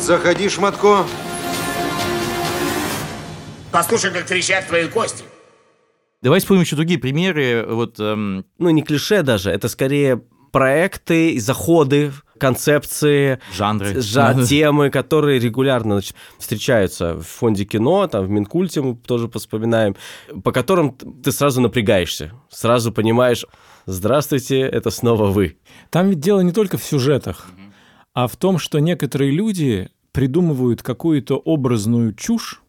[0.00, 1.04] Заходи, Шматко.
[3.72, 5.24] Послушай, как трещат твои кости.
[6.22, 7.64] Давай вспомним еще другие примеры.
[7.68, 8.44] Вот, эм...
[8.58, 10.22] Ну, не клише даже, это скорее
[10.52, 18.30] проекты, заходы, концепции, жанры, жа- темы, которые регулярно значит, встречаются в фонде кино, там в
[18.30, 19.94] Минкульте мы тоже вспоминаем,
[20.42, 23.44] по которым ты сразу напрягаешься, сразу понимаешь,
[23.86, 25.58] здравствуйте, это снова вы.
[25.90, 27.46] Там ведь дело не только в сюжетах,
[28.14, 32.60] а в том, что некоторые люди придумывают какую-то образную чушь,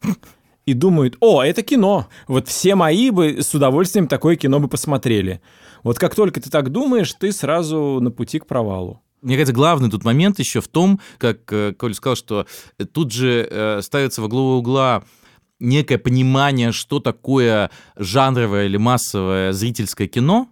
[0.65, 2.07] и думают, о, это кино.
[2.27, 5.41] Вот все мои бы с удовольствием такое кино бы посмотрели.
[5.83, 9.01] Вот как только ты так думаешь, ты сразу на пути к провалу.
[9.21, 12.47] Мне кажется, главный тут момент еще в том, как э, Коля сказал, что
[12.91, 15.03] тут же э, ставится во главу угла
[15.59, 20.49] некое понимание, что такое жанровое или массовое зрительское кино,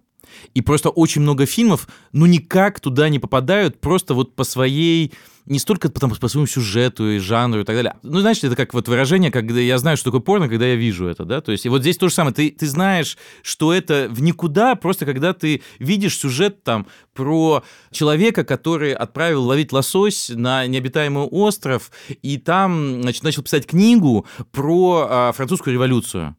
[0.54, 5.12] и просто очень много фильмов, ну, никак туда не попадают просто вот по своей
[5.50, 7.96] не столько потому, по своему сюжету и жанру и так далее.
[8.04, 11.06] Ну, знаешь, это как вот выражение, когда я знаю, что такое порно, когда я вижу
[11.06, 14.06] это, да, то есть и вот здесь то же самое, ты, ты знаешь, что это
[14.10, 20.66] в никуда, просто когда ты видишь сюжет там про человека, который отправил ловить лосось на
[20.68, 21.90] необитаемый остров,
[22.22, 26.36] и там, значит, начал писать книгу про а, французскую революцию.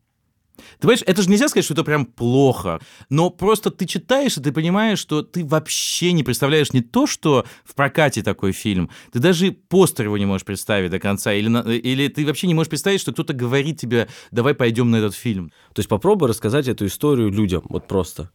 [0.80, 4.42] Ты понимаешь, это же нельзя сказать, что это прям плохо, но просто ты читаешь, и
[4.42, 9.20] ты понимаешь, что ты вообще не представляешь не то, что в прокате такой фильм, ты
[9.20, 13.02] даже постер его не можешь представить до конца, или, или ты вообще не можешь представить,
[13.02, 15.52] что кто-то говорит тебе, давай пойдем на этот фильм.
[15.74, 18.32] То есть попробуй рассказать эту историю людям, вот просто.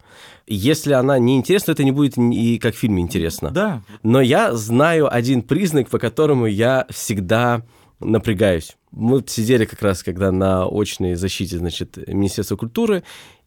[0.47, 3.51] Если она не интересна, это не будет и как фильм интересно.
[3.51, 3.83] Да.
[4.03, 7.65] Но я знаю один признак, по которому я всегда
[8.01, 8.77] напрягаюсь.
[8.91, 13.03] Мы сидели как раз, когда на очной защите, значит, Министерства культуры,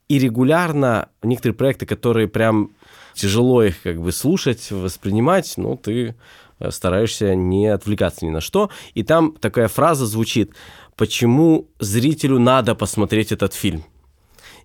[0.08, 2.72] и регулярно некоторые проекты, которые прям
[3.14, 6.16] тяжело их как бы слушать, воспринимать, ну, ты
[6.60, 8.70] э, стараешься не отвлекаться ни на что.
[8.96, 10.54] И там такая фраза звучит,
[10.96, 13.84] почему зрителю надо посмотреть этот фильм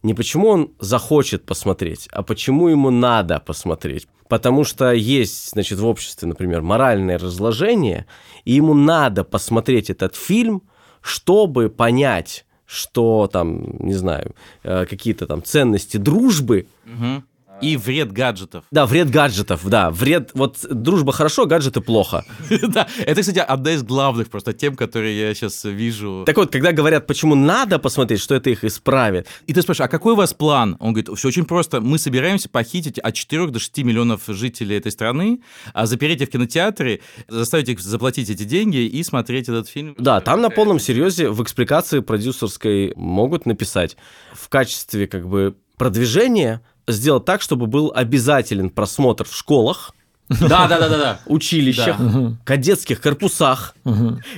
[0.05, 4.07] не почему он захочет посмотреть, а почему ему надо посмотреть.
[4.29, 8.07] Потому что есть, значит, в обществе, например, моральное разложение,
[8.45, 10.63] и ему надо посмотреть этот фильм,
[11.01, 17.23] чтобы понять, что там, не знаю, э, какие-то там ценности дружбы, угу.
[17.61, 18.65] И вред гаджетов.
[18.71, 19.91] Да, вред гаджетов, да.
[19.91, 22.25] Вред, вот дружба хорошо, гаджеты плохо.
[22.75, 26.25] Да, это, кстати, одна из главных просто тем, которые я сейчас вижу.
[26.27, 29.29] Так вот, когда говорят, почему надо посмотреть, что это их исправит.
[29.47, 30.77] И ты спрашиваешь, а какой у вас план?
[30.81, 31.81] Он говорит, все очень просто.
[31.81, 35.41] Мы собираемся похитить от 4 до 6 миллионов жителей этой страны,
[35.73, 39.95] а запереть их в кинотеатре, заставить их заплатить эти деньги и смотреть этот фильм.
[39.99, 43.97] Да, там на полном серьезе в экспликации продюсерской могут написать
[44.33, 49.93] в качестве как бы продвижения сделать так, чтобы был обязателен просмотр в школах,
[50.29, 51.21] да, да, да, да, да.
[51.27, 52.37] училищах, Да.
[52.45, 53.75] кадетских корпусах.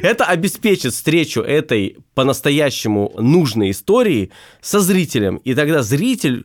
[0.03, 4.31] Это обеспечит встречу этой по-настоящему нужной истории
[4.61, 5.37] со зрителем.
[5.37, 6.45] И тогда зритель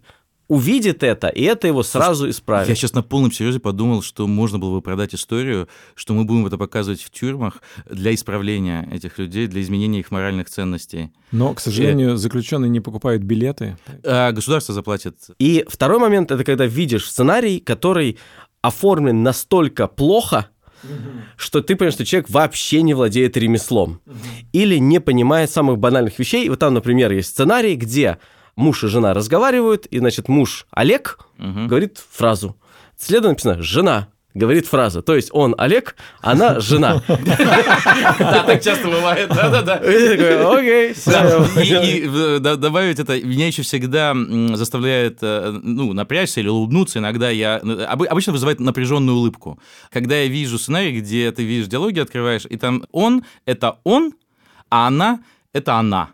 [0.52, 2.68] увидит это, и это его сразу исправит.
[2.68, 6.46] Я сейчас на полном серьезе подумал, что можно было бы продать историю, что мы будем
[6.46, 11.14] это показывать в тюрьмах для исправления этих людей, для изменения их моральных ценностей.
[11.32, 13.78] Но, к сожалению, заключенные не покупают билеты.
[14.04, 15.16] А государство заплатит.
[15.40, 18.18] И второй момент это когда видишь сценарий, который
[18.62, 20.50] оформлен настолько плохо,
[21.38, 24.02] что ты понимаешь, что человек вообще не владеет ремеслом.
[24.52, 26.46] Или не понимает самых банальных вещей.
[26.46, 28.18] И вот там, например, есть сценарий, где
[28.56, 31.68] муж и жена разговаривают, и, значит, муж Олег Мгм.
[31.68, 32.56] говорит фразу.
[32.98, 35.02] Следом написано «жена» говорит фраза.
[35.02, 37.02] То есть он Олег, она жена.
[37.08, 39.74] Да, так часто бывает, да-да-да.
[39.76, 41.82] Окей, Да, всё».
[41.82, 44.16] и, э, добавить это, меня еще всегда
[44.56, 47.00] заставляет, э, ну, напрячься или улыбнуться.
[47.00, 47.58] Иногда я...
[47.60, 49.60] обы- Обычно вызывает напряженную улыбку.
[49.92, 54.14] Когда я вижу сценарий, где ты видишь диалоги, открываешь, и там он— это он,
[54.70, 55.20] а она—
[55.54, 56.10] это она.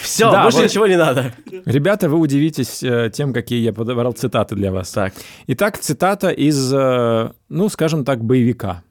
[0.00, 1.32] Все, больше ничего не надо.
[1.64, 4.90] Ребята, вы удивитесь э, тем, какие я подобрал цитаты для вас.
[4.90, 5.14] Так.
[5.46, 8.82] Итак, цитата из, э, ну, скажем так, боевика.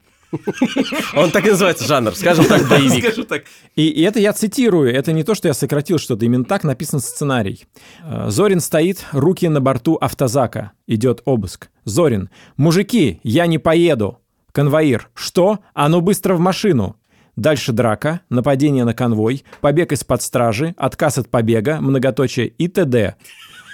[1.14, 3.04] Он так и называется жанр, скажем так, боевик.
[3.04, 3.44] Скажу так.
[3.74, 7.00] И, и это я цитирую, это не то, что я сократил что-то, именно так написан
[7.00, 7.66] сценарий.
[8.02, 10.72] Э, Зорин стоит, руки на борту автозака.
[10.86, 11.68] Идет обыск.
[11.84, 12.30] Зорин.
[12.56, 14.20] Мужики, я не поеду.
[14.52, 15.10] Конвоир.
[15.14, 15.58] Что?
[15.74, 16.96] А ну быстро в машину.
[17.36, 23.16] Дальше драка, нападение на конвой, побег из-под стражи, отказ от побега, многоточие и т.д.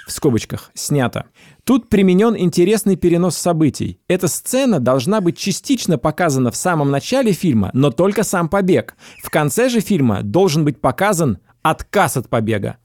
[0.05, 1.27] В скобочках снято.
[1.63, 4.01] Тут применен интересный перенос событий.
[4.09, 8.97] Эта сцена должна быть частично показана в самом начале фильма, но только сам побег.
[9.23, 12.77] В конце же фильма должен быть показан отказ от побега.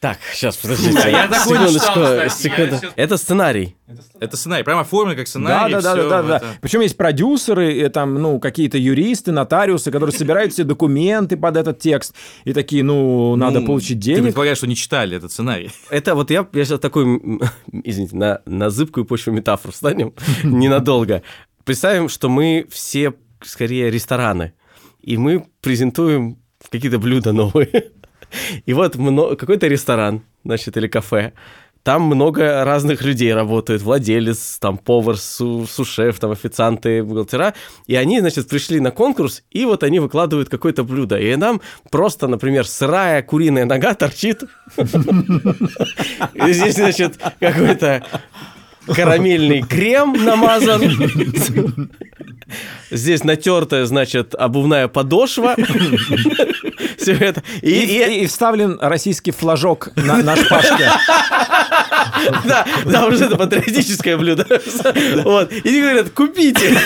[0.00, 0.98] Так, сейчас, подождите.
[1.10, 2.76] Я читал, Секундочку, секунду.
[2.78, 3.76] сейчас- Это сценарий.
[4.18, 5.72] Это сценарий, прямо оформлен как Да, сценарий.
[5.74, 6.46] да, да, да, да, это.
[6.62, 12.14] Причем есть продюсеры, там, ну, какие-то юристы, нотариусы, которые собирают все документы под этот текст.
[12.44, 14.22] И такие, ну, надо Ну, получить Ты денег.
[14.22, 15.70] предполагаешь, что не читали этот сценарий.
[15.90, 17.04] Это вот я, я сейчас такой,
[17.84, 21.22] извините, на, на зыбкую почву метафор встанем ненадолго.
[21.64, 24.54] Представим, что мы все скорее рестораны,
[25.02, 26.38] и мы презентуем
[26.70, 27.90] какие-то блюда новые.
[28.66, 28.96] И вот
[29.38, 31.32] какой-то ресторан, значит, или кафе,
[31.82, 37.54] там много разных людей работают, владелец, там повар, су- сушеф, там официанты, бухгалтера,
[37.86, 42.28] и они, значит, пришли на конкурс, и вот они выкладывают какое-то блюдо, и нам просто,
[42.28, 44.42] например, сырая куриная нога торчит,
[46.34, 48.04] здесь, значит, какой-то
[48.86, 50.82] карамельный крем намазан.
[52.90, 55.54] Здесь натертая, значит, обувная подошва.
[57.14, 57.42] Все это.
[57.62, 60.90] И, И, и- и вставлен российский флажок на, на шпажке.
[62.44, 64.46] да, да, уже это патриотическое блюдо.
[65.24, 65.52] Вот.
[65.52, 66.76] И они говорят, купите.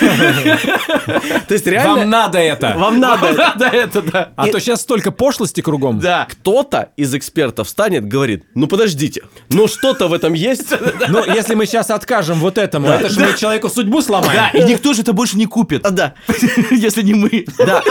[1.48, 2.04] То есть Вам реально...
[2.04, 2.74] надо это.
[2.76, 3.34] Вам надо.
[3.56, 4.30] Да, это да.
[4.36, 6.00] А то сейчас столько пошлости кругом.
[6.00, 6.26] Да.
[6.30, 10.72] Кто-то из экспертов встанет, говорит, ну подождите, ну что-то в этом есть.
[11.08, 14.32] Ну, если мы сейчас откажем вот этому, это же мы человеку судьбу сломаем.
[14.52, 16.14] Да, и никто же это больше не купит, А, Да.
[16.70, 17.44] если не мы.
[17.58, 17.82] Да.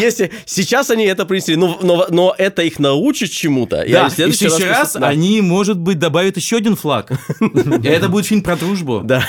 [0.00, 3.76] Если сейчас они это принесли, но, но, но это их научит чему-то.
[3.76, 5.08] Да, Я и в следующий следующий раз да.
[5.08, 7.12] они, может быть, добавят еще один флаг.
[7.40, 9.00] И это будет фильм про дружбу.
[9.04, 9.24] Да.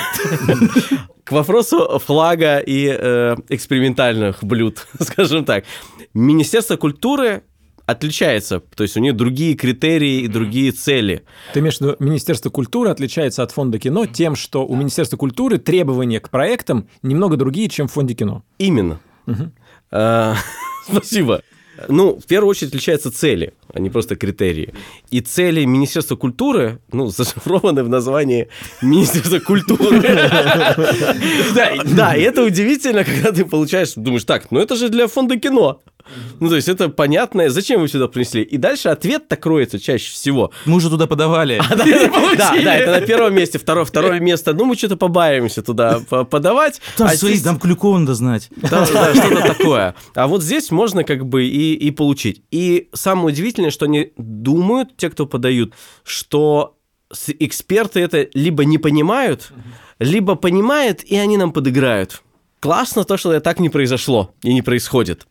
[1.23, 5.65] К вопросу флага и э, экспериментальных блюд, скажем так.
[6.13, 7.43] Министерство культуры
[7.86, 11.23] отличается, то есть у них другие критерии и другие цели.
[11.53, 15.57] Ты имеешь в виду, Министерство культуры отличается от фонда кино тем, что у Министерства культуры
[15.57, 18.43] требования к проектам немного другие, чем в фонде кино.
[18.57, 18.99] Именно.
[19.91, 20.36] А,
[20.89, 21.41] Спасибо.
[21.88, 24.73] Ну, в первую очередь отличаются цели, а не просто критерии.
[25.11, 28.47] И цели Министерства культуры, ну, зашифрованы в названии
[28.81, 30.01] Министерства культуры.
[31.95, 35.81] Да, это удивительно, когда ты получаешь, думаешь, так, ну это же для фонда кино.
[36.39, 38.41] Ну, то есть это понятно, зачем вы сюда принесли.
[38.43, 40.51] И дальше ответ-то кроется чаще всего.
[40.65, 41.61] Мы уже туда подавали.
[41.69, 41.85] Да,
[42.37, 43.57] да, да, это на первом месте.
[43.59, 46.81] Второе, второе место, ну, мы что-то побаиваемся туда по- подавать.
[46.97, 48.49] Там А свои, здесь- там Клюкова надо знать.
[48.57, 49.95] да, да, что-то такое.
[50.15, 52.43] А вот здесь можно как бы и, и получить.
[52.51, 55.73] И самое удивительное, что они думают, те, кто подают,
[56.03, 56.77] что
[57.39, 59.51] эксперты это либо не понимают,
[59.99, 62.21] либо понимают, и они нам подыграют.
[62.59, 65.27] Классно то, что это так не произошло и не происходит.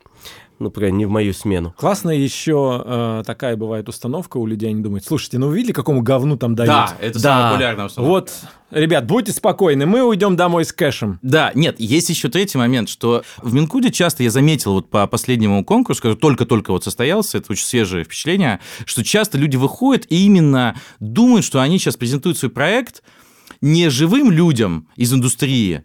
[0.63, 1.75] Ну, пока не в мою смену.
[1.77, 6.03] Классно еще э, такая бывает установка у людей, они думают, слушайте, ну вы видели, какому
[6.03, 6.69] говну там дают?
[6.73, 7.21] Да, это Да.
[7.21, 8.11] самая популярная установка.
[8.11, 8.33] Вот,
[8.71, 11.19] ребят, будьте спокойны, мы уйдем домой с кэшем.
[11.23, 15.65] Да, нет, есть еще третий момент, что в Минкуде часто я заметил вот по последнему
[15.65, 20.77] конкурсу, который только-только вот состоялся, это очень свежее впечатление, что часто люди выходят и именно
[21.01, 23.03] думают, что они сейчас презентуют свой проект
[23.61, 25.85] не живым людям из индустрии,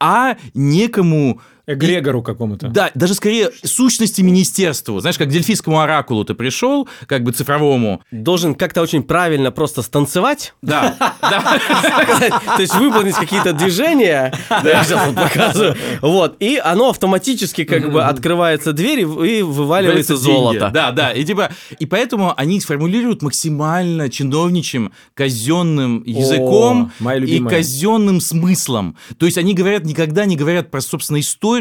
[0.00, 2.68] а некому Эгрегору какому-то.
[2.68, 5.00] Да, даже скорее сущности министерству.
[5.00, 8.02] Знаешь, как к дельфийскому оракулу ты пришел, как бы цифровому.
[8.10, 15.06] Должен как-то очень правильно просто станцевать, Да, то есть выполнить какие-то движения, да, я сейчас
[15.06, 20.70] вот показываю, вот, и оно автоматически как бы открывается дверь и вываливается золото.
[20.72, 21.12] Да, да.
[21.12, 28.96] И типа, и поэтому они формулируют максимально чиновничьим, казенным языком и казенным смыслом.
[29.18, 31.53] То есть они говорят, никогда не говорят про собственную историю,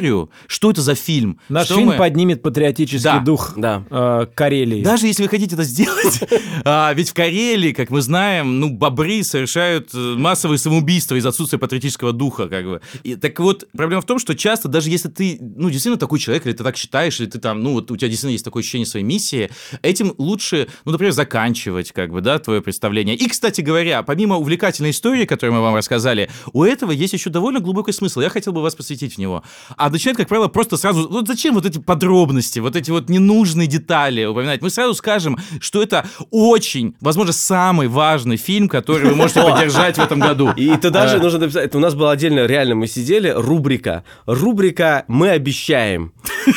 [0.47, 1.39] что это за фильм.
[1.49, 3.83] Наш что фильм мы- поднимет патриотический Да, дух да.
[3.89, 4.83] э, Карелии.
[4.83, 6.19] Даже если вы хотите это сделать,
[6.65, 11.59] а, ведь в Карелии, как мы знаем, ну, бобры совершают э, массовые самоубийства из отсутствия
[11.59, 12.81] патриотического духа, как бы.
[13.03, 16.45] И, так вот, проблема в том, что часто, даже если ты, ну, действительно такой человек,
[16.45, 18.85] или ты так считаешь, или ты там, ну, вот у тебя действительно есть такое ощущение
[18.85, 19.49] своей миссии,
[19.81, 23.15] этим лучше, ну, например, заканчивать, как бы, да, твое представление.
[23.15, 27.59] И, кстати говоря, помимо увлекательной истории, которую мы вам рассказали, у этого есть еще довольно
[27.59, 28.21] глубокий смысл.
[28.21, 29.43] Я хотел бы вас посвятить в него.
[29.83, 33.67] А начинает, как правило, просто сразу, вот зачем вот эти подробности, вот эти вот ненужные
[33.67, 34.61] детали упоминать?
[34.61, 39.99] Мы сразу скажем, что это очень, возможно, самый важный фильм, который вы можете поддержать в
[40.01, 40.51] этом году.
[40.55, 41.19] И туда же А.
[41.19, 46.13] нужно написать, это у нас было отдельно, реально, мы сидели, рубрика, рубрика «Мы обещаем».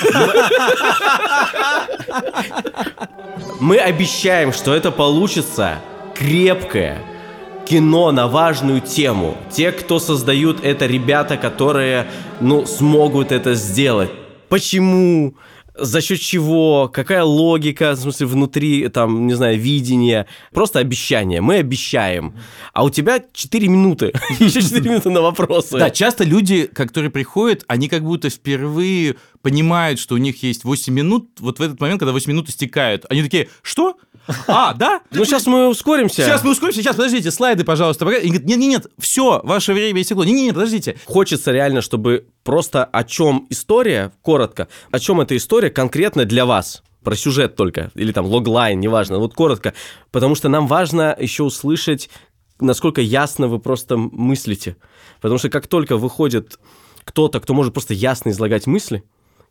[3.59, 5.81] Мы обещаем, что это получится
[6.15, 7.03] крепкое
[7.67, 9.37] кино на важную тему.
[9.51, 12.07] Те, кто создают это, ребята, которые,
[12.41, 14.11] ну, смогут это сделать.
[14.49, 15.35] Почему?
[15.79, 16.89] За счет чего?
[16.89, 20.27] Какая логика, в смысле, внутри, там, не знаю, видения?
[20.55, 21.43] Просто обещание.
[21.43, 22.35] Мы обещаем.
[22.73, 24.13] А у тебя 4 минуты.
[24.39, 25.79] Еще 4 минуты на вопросы.
[25.79, 30.95] Да, часто люди, которые приходят, они как будто впервые понимают, что у них есть 8
[30.95, 33.05] минут, вот в этот момент, когда 8 минут истекают.
[33.11, 33.97] Они такие, что?
[34.47, 35.01] А, да?
[35.11, 36.23] Ну, сейчас мы ускоримся.
[36.23, 38.05] Сейчас мы ускоримся, сейчас, подождите, слайды, пожалуйста.
[38.05, 38.19] пока».
[38.19, 40.25] И говорит, нет-нет-нет, все, ваше время истекло.
[40.25, 40.97] Не-не-не, подождите.
[41.07, 46.83] Хочется реально, чтобы просто о чем история, коротко, о чем эта история конкретно для вас.
[47.03, 49.75] Про сюжет только, или там логлайн, неважно, вот коротко.
[50.11, 52.11] Потому что нам важно еще услышать,
[52.59, 54.77] насколько ясно вы просто мыслите.
[55.21, 56.59] Потому что как только выходит
[57.05, 59.05] кто-то, кто может просто ясно излагать мысли,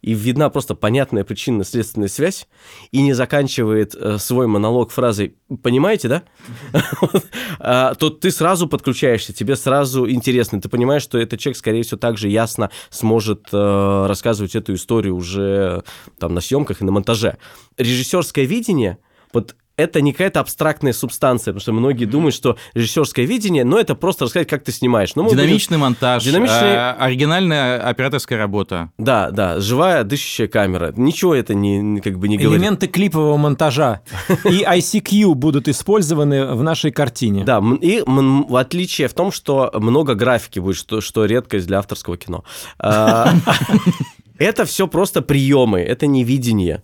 [0.06, 2.48] и видна просто понятная причинно-следственная связь,
[2.92, 6.24] и не заканчивает э, свой монолог фразой «понимаете, да?»,
[7.60, 11.98] а, то ты сразу подключаешься, тебе сразу интересно, ты понимаешь, что этот человек, скорее всего,
[11.98, 15.84] также ясно сможет э, рассказывать эту историю уже
[16.20, 17.40] там на съемках и на монтаже.
[17.76, 19.00] Режиссерское видение,
[19.34, 23.96] вот это не какая-то абстрактная субстанция, потому что многие думают, что режиссерское видение, ну, это
[23.96, 25.16] просто рассказать, как ты снимаешь.
[25.16, 28.92] Но будем- Динамичный монтаж, Динамичный- э, оригинальная операторская работа.
[28.98, 30.94] Да, да, живая дышащая камера.
[30.96, 32.62] Ничего это не, как бы не говорит.
[32.62, 34.02] Элементы клипового монтажа
[34.46, 37.44] и ICQ будут использованы в нашей картине.
[37.44, 42.18] Да, и в отличие в том, что много графики будет, что, что редкость для авторского
[42.18, 42.44] кино.
[42.80, 43.34] А,
[44.38, 46.84] Это все просто приемы, это не видение.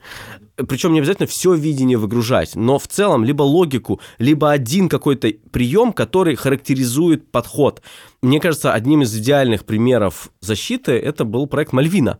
[0.67, 5.93] Причем не обязательно все видение выгружать, но в целом либо логику, либо один какой-то прием,
[5.93, 7.81] который характеризует подход.
[8.21, 12.19] Мне кажется, одним из идеальных примеров защиты это был проект Мальвина.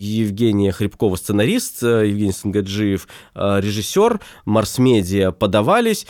[0.00, 6.06] Евгения Хребкова сценарист, э, Евгений Сангаджиев э, режиссер, Марс Медиа подавались.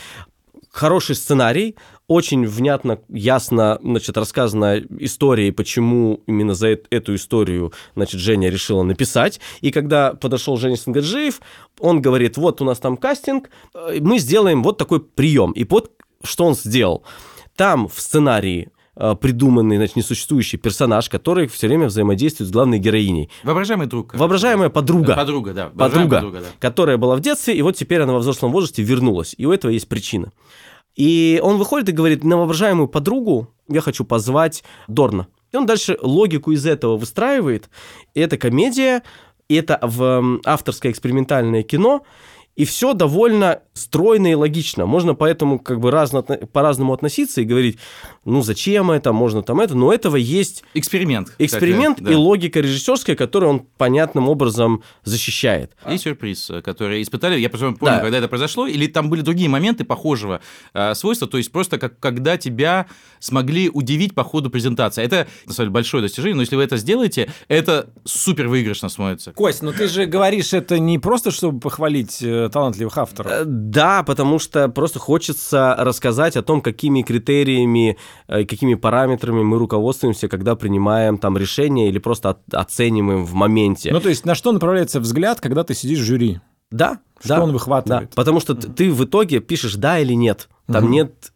[0.71, 1.75] Хороший сценарий,
[2.07, 8.49] очень внятно, ясно, значит, рассказана история, и почему именно за эт- эту историю, значит, Женя
[8.49, 9.41] решила написать.
[9.59, 11.41] И когда подошел Женя Сангаджиев,
[11.77, 15.51] он говорит, вот у нас там кастинг, э, мы сделаем вот такой прием.
[15.51, 15.91] И вот
[16.23, 17.03] что он сделал.
[17.57, 23.29] Там в сценарии придуманный, значит, несуществующий персонаж, который все время взаимодействует с главной героиней.
[23.43, 24.13] Воображаемый друг.
[24.13, 25.69] Воображаемая подруга Подруга, да.
[25.69, 26.47] подруга, подруга, да.
[26.59, 29.33] которая была в детстве, и вот теперь она во взрослом возрасте вернулась.
[29.37, 30.31] И у этого есть причина.
[30.95, 35.27] И он выходит и говорит, на воображаемую подругу я хочу позвать Дорна.
[35.51, 37.69] И он дальше логику из этого выстраивает.
[38.13, 39.03] И это комедия,
[39.47, 42.03] и это в авторское экспериментальное кино,
[42.55, 44.85] и все довольно стройно и логично.
[44.85, 47.77] Можно поэтому как бы разно, по-разному относиться и говорить,
[48.25, 50.63] ну зачем это, можно там это, но этого есть...
[50.73, 51.33] Эксперимент.
[51.39, 52.13] Эксперимент кстати, да.
[52.13, 55.71] и логика режиссерская, которую он понятным образом защищает.
[55.89, 57.99] И сюрприз, который испытали, я просто помню, да.
[58.01, 60.41] когда это произошло, или там были другие моменты похожего
[60.73, 62.87] э, свойства, то есть просто как, когда тебя
[63.19, 65.03] смогли удивить по ходу презентации.
[65.03, 69.31] Это, на самом деле, большое достижение, но если вы это сделаете, это супер выигрышно смотрится.
[69.31, 73.31] Кость, ну ты же говоришь это не просто, чтобы похвалить э, талантливых авторов.
[73.69, 77.97] Да, потому что просто хочется рассказать о том, какими критериями,
[78.27, 83.91] э, какими параметрами мы руководствуемся, когда принимаем там решение или просто оцениваем в моменте.
[83.91, 86.39] Ну, то есть на что направляется взгляд, когда ты сидишь в жюри?
[86.71, 86.99] Да.
[87.19, 88.09] Что да, он выхватывает?
[88.09, 90.49] Да, потому что ты в итоге пишешь да или нет.
[90.67, 90.93] Там угу.
[90.93, 91.31] нет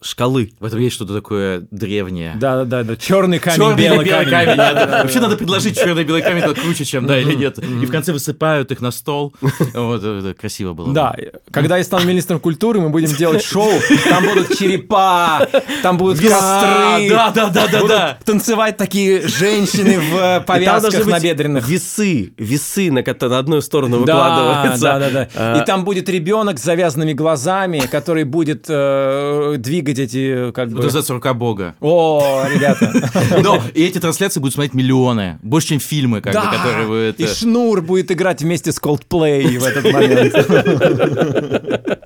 [0.00, 0.52] шкалы.
[0.60, 2.34] В этом есть что-то такое древнее.
[2.38, 2.96] Да, да, да.
[2.96, 4.56] Черный камень, черный белый, белый камень.
[4.56, 7.58] Вообще надо предложить черный белый камень, это круче, чем да или нет.
[7.58, 9.34] И в конце высыпают их на стол.
[9.74, 10.92] Вот это красиво было.
[10.92, 11.14] Да.
[11.50, 13.70] Когда я стану министром культуры, мы будем делать шоу.
[14.08, 15.46] Там будут черепа,
[15.82, 17.08] там будут костры.
[17.08, 18.18] Да, да, да, да, да.
[18.24, 21.68] Танцевать такие женщины в повязках набедренных.
[21.68, 24.82] Весы, весы, на на одну сторону выкладываются.
[24.82, 25.28] Да, да, да.
[25.34, 25.60] А.
[25.60, 29.54] И там будет ребенок с завязанными глазами, который будет э,
[29.86, 30.76] двигать эти как бы...
[30.76, 31.74] Это называется «Рука Бога».
[31.80, 32.92] О, ребята.
[33.42, 35.38] Но и эти трансляции будут смотреть миллионы.
[35.42, 37.14] Больше, чем фильмы, как бы, которые вы...
[37.16, 40.34] И Шнур будет играть вместе с Coldplay в этот момент.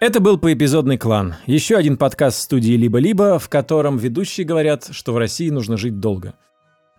[0.00, 1.34] Это был поэпизодный клан.
[1.46, 6.34] Еще один подкаст студии «Либо-либо», в котором ведущие говорят, что в России нужно жить долго.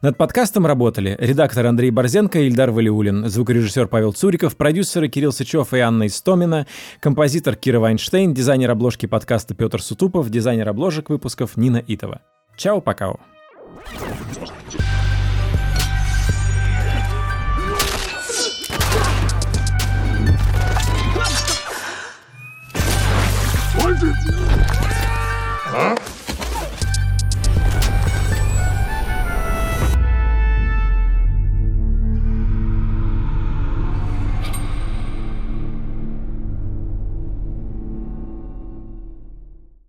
[0.01, 5.73] Над подкастом работали редактор Андрей Борзенко и Ильдар Валиулин, звукорежиссер Павел Цуриков, продюсеры Кирилл Сычев
[5.73, 6.67] и Анна Истомина,
[7.01, 12.21] композитор Кира Вайнштейн, дизайнер обложки подкаста Петр Сутупов, дизайнер обложек выпусков Нина Итова.
[12.55, 13.15] Чао, пока.
[25.71, 25.95] Huh?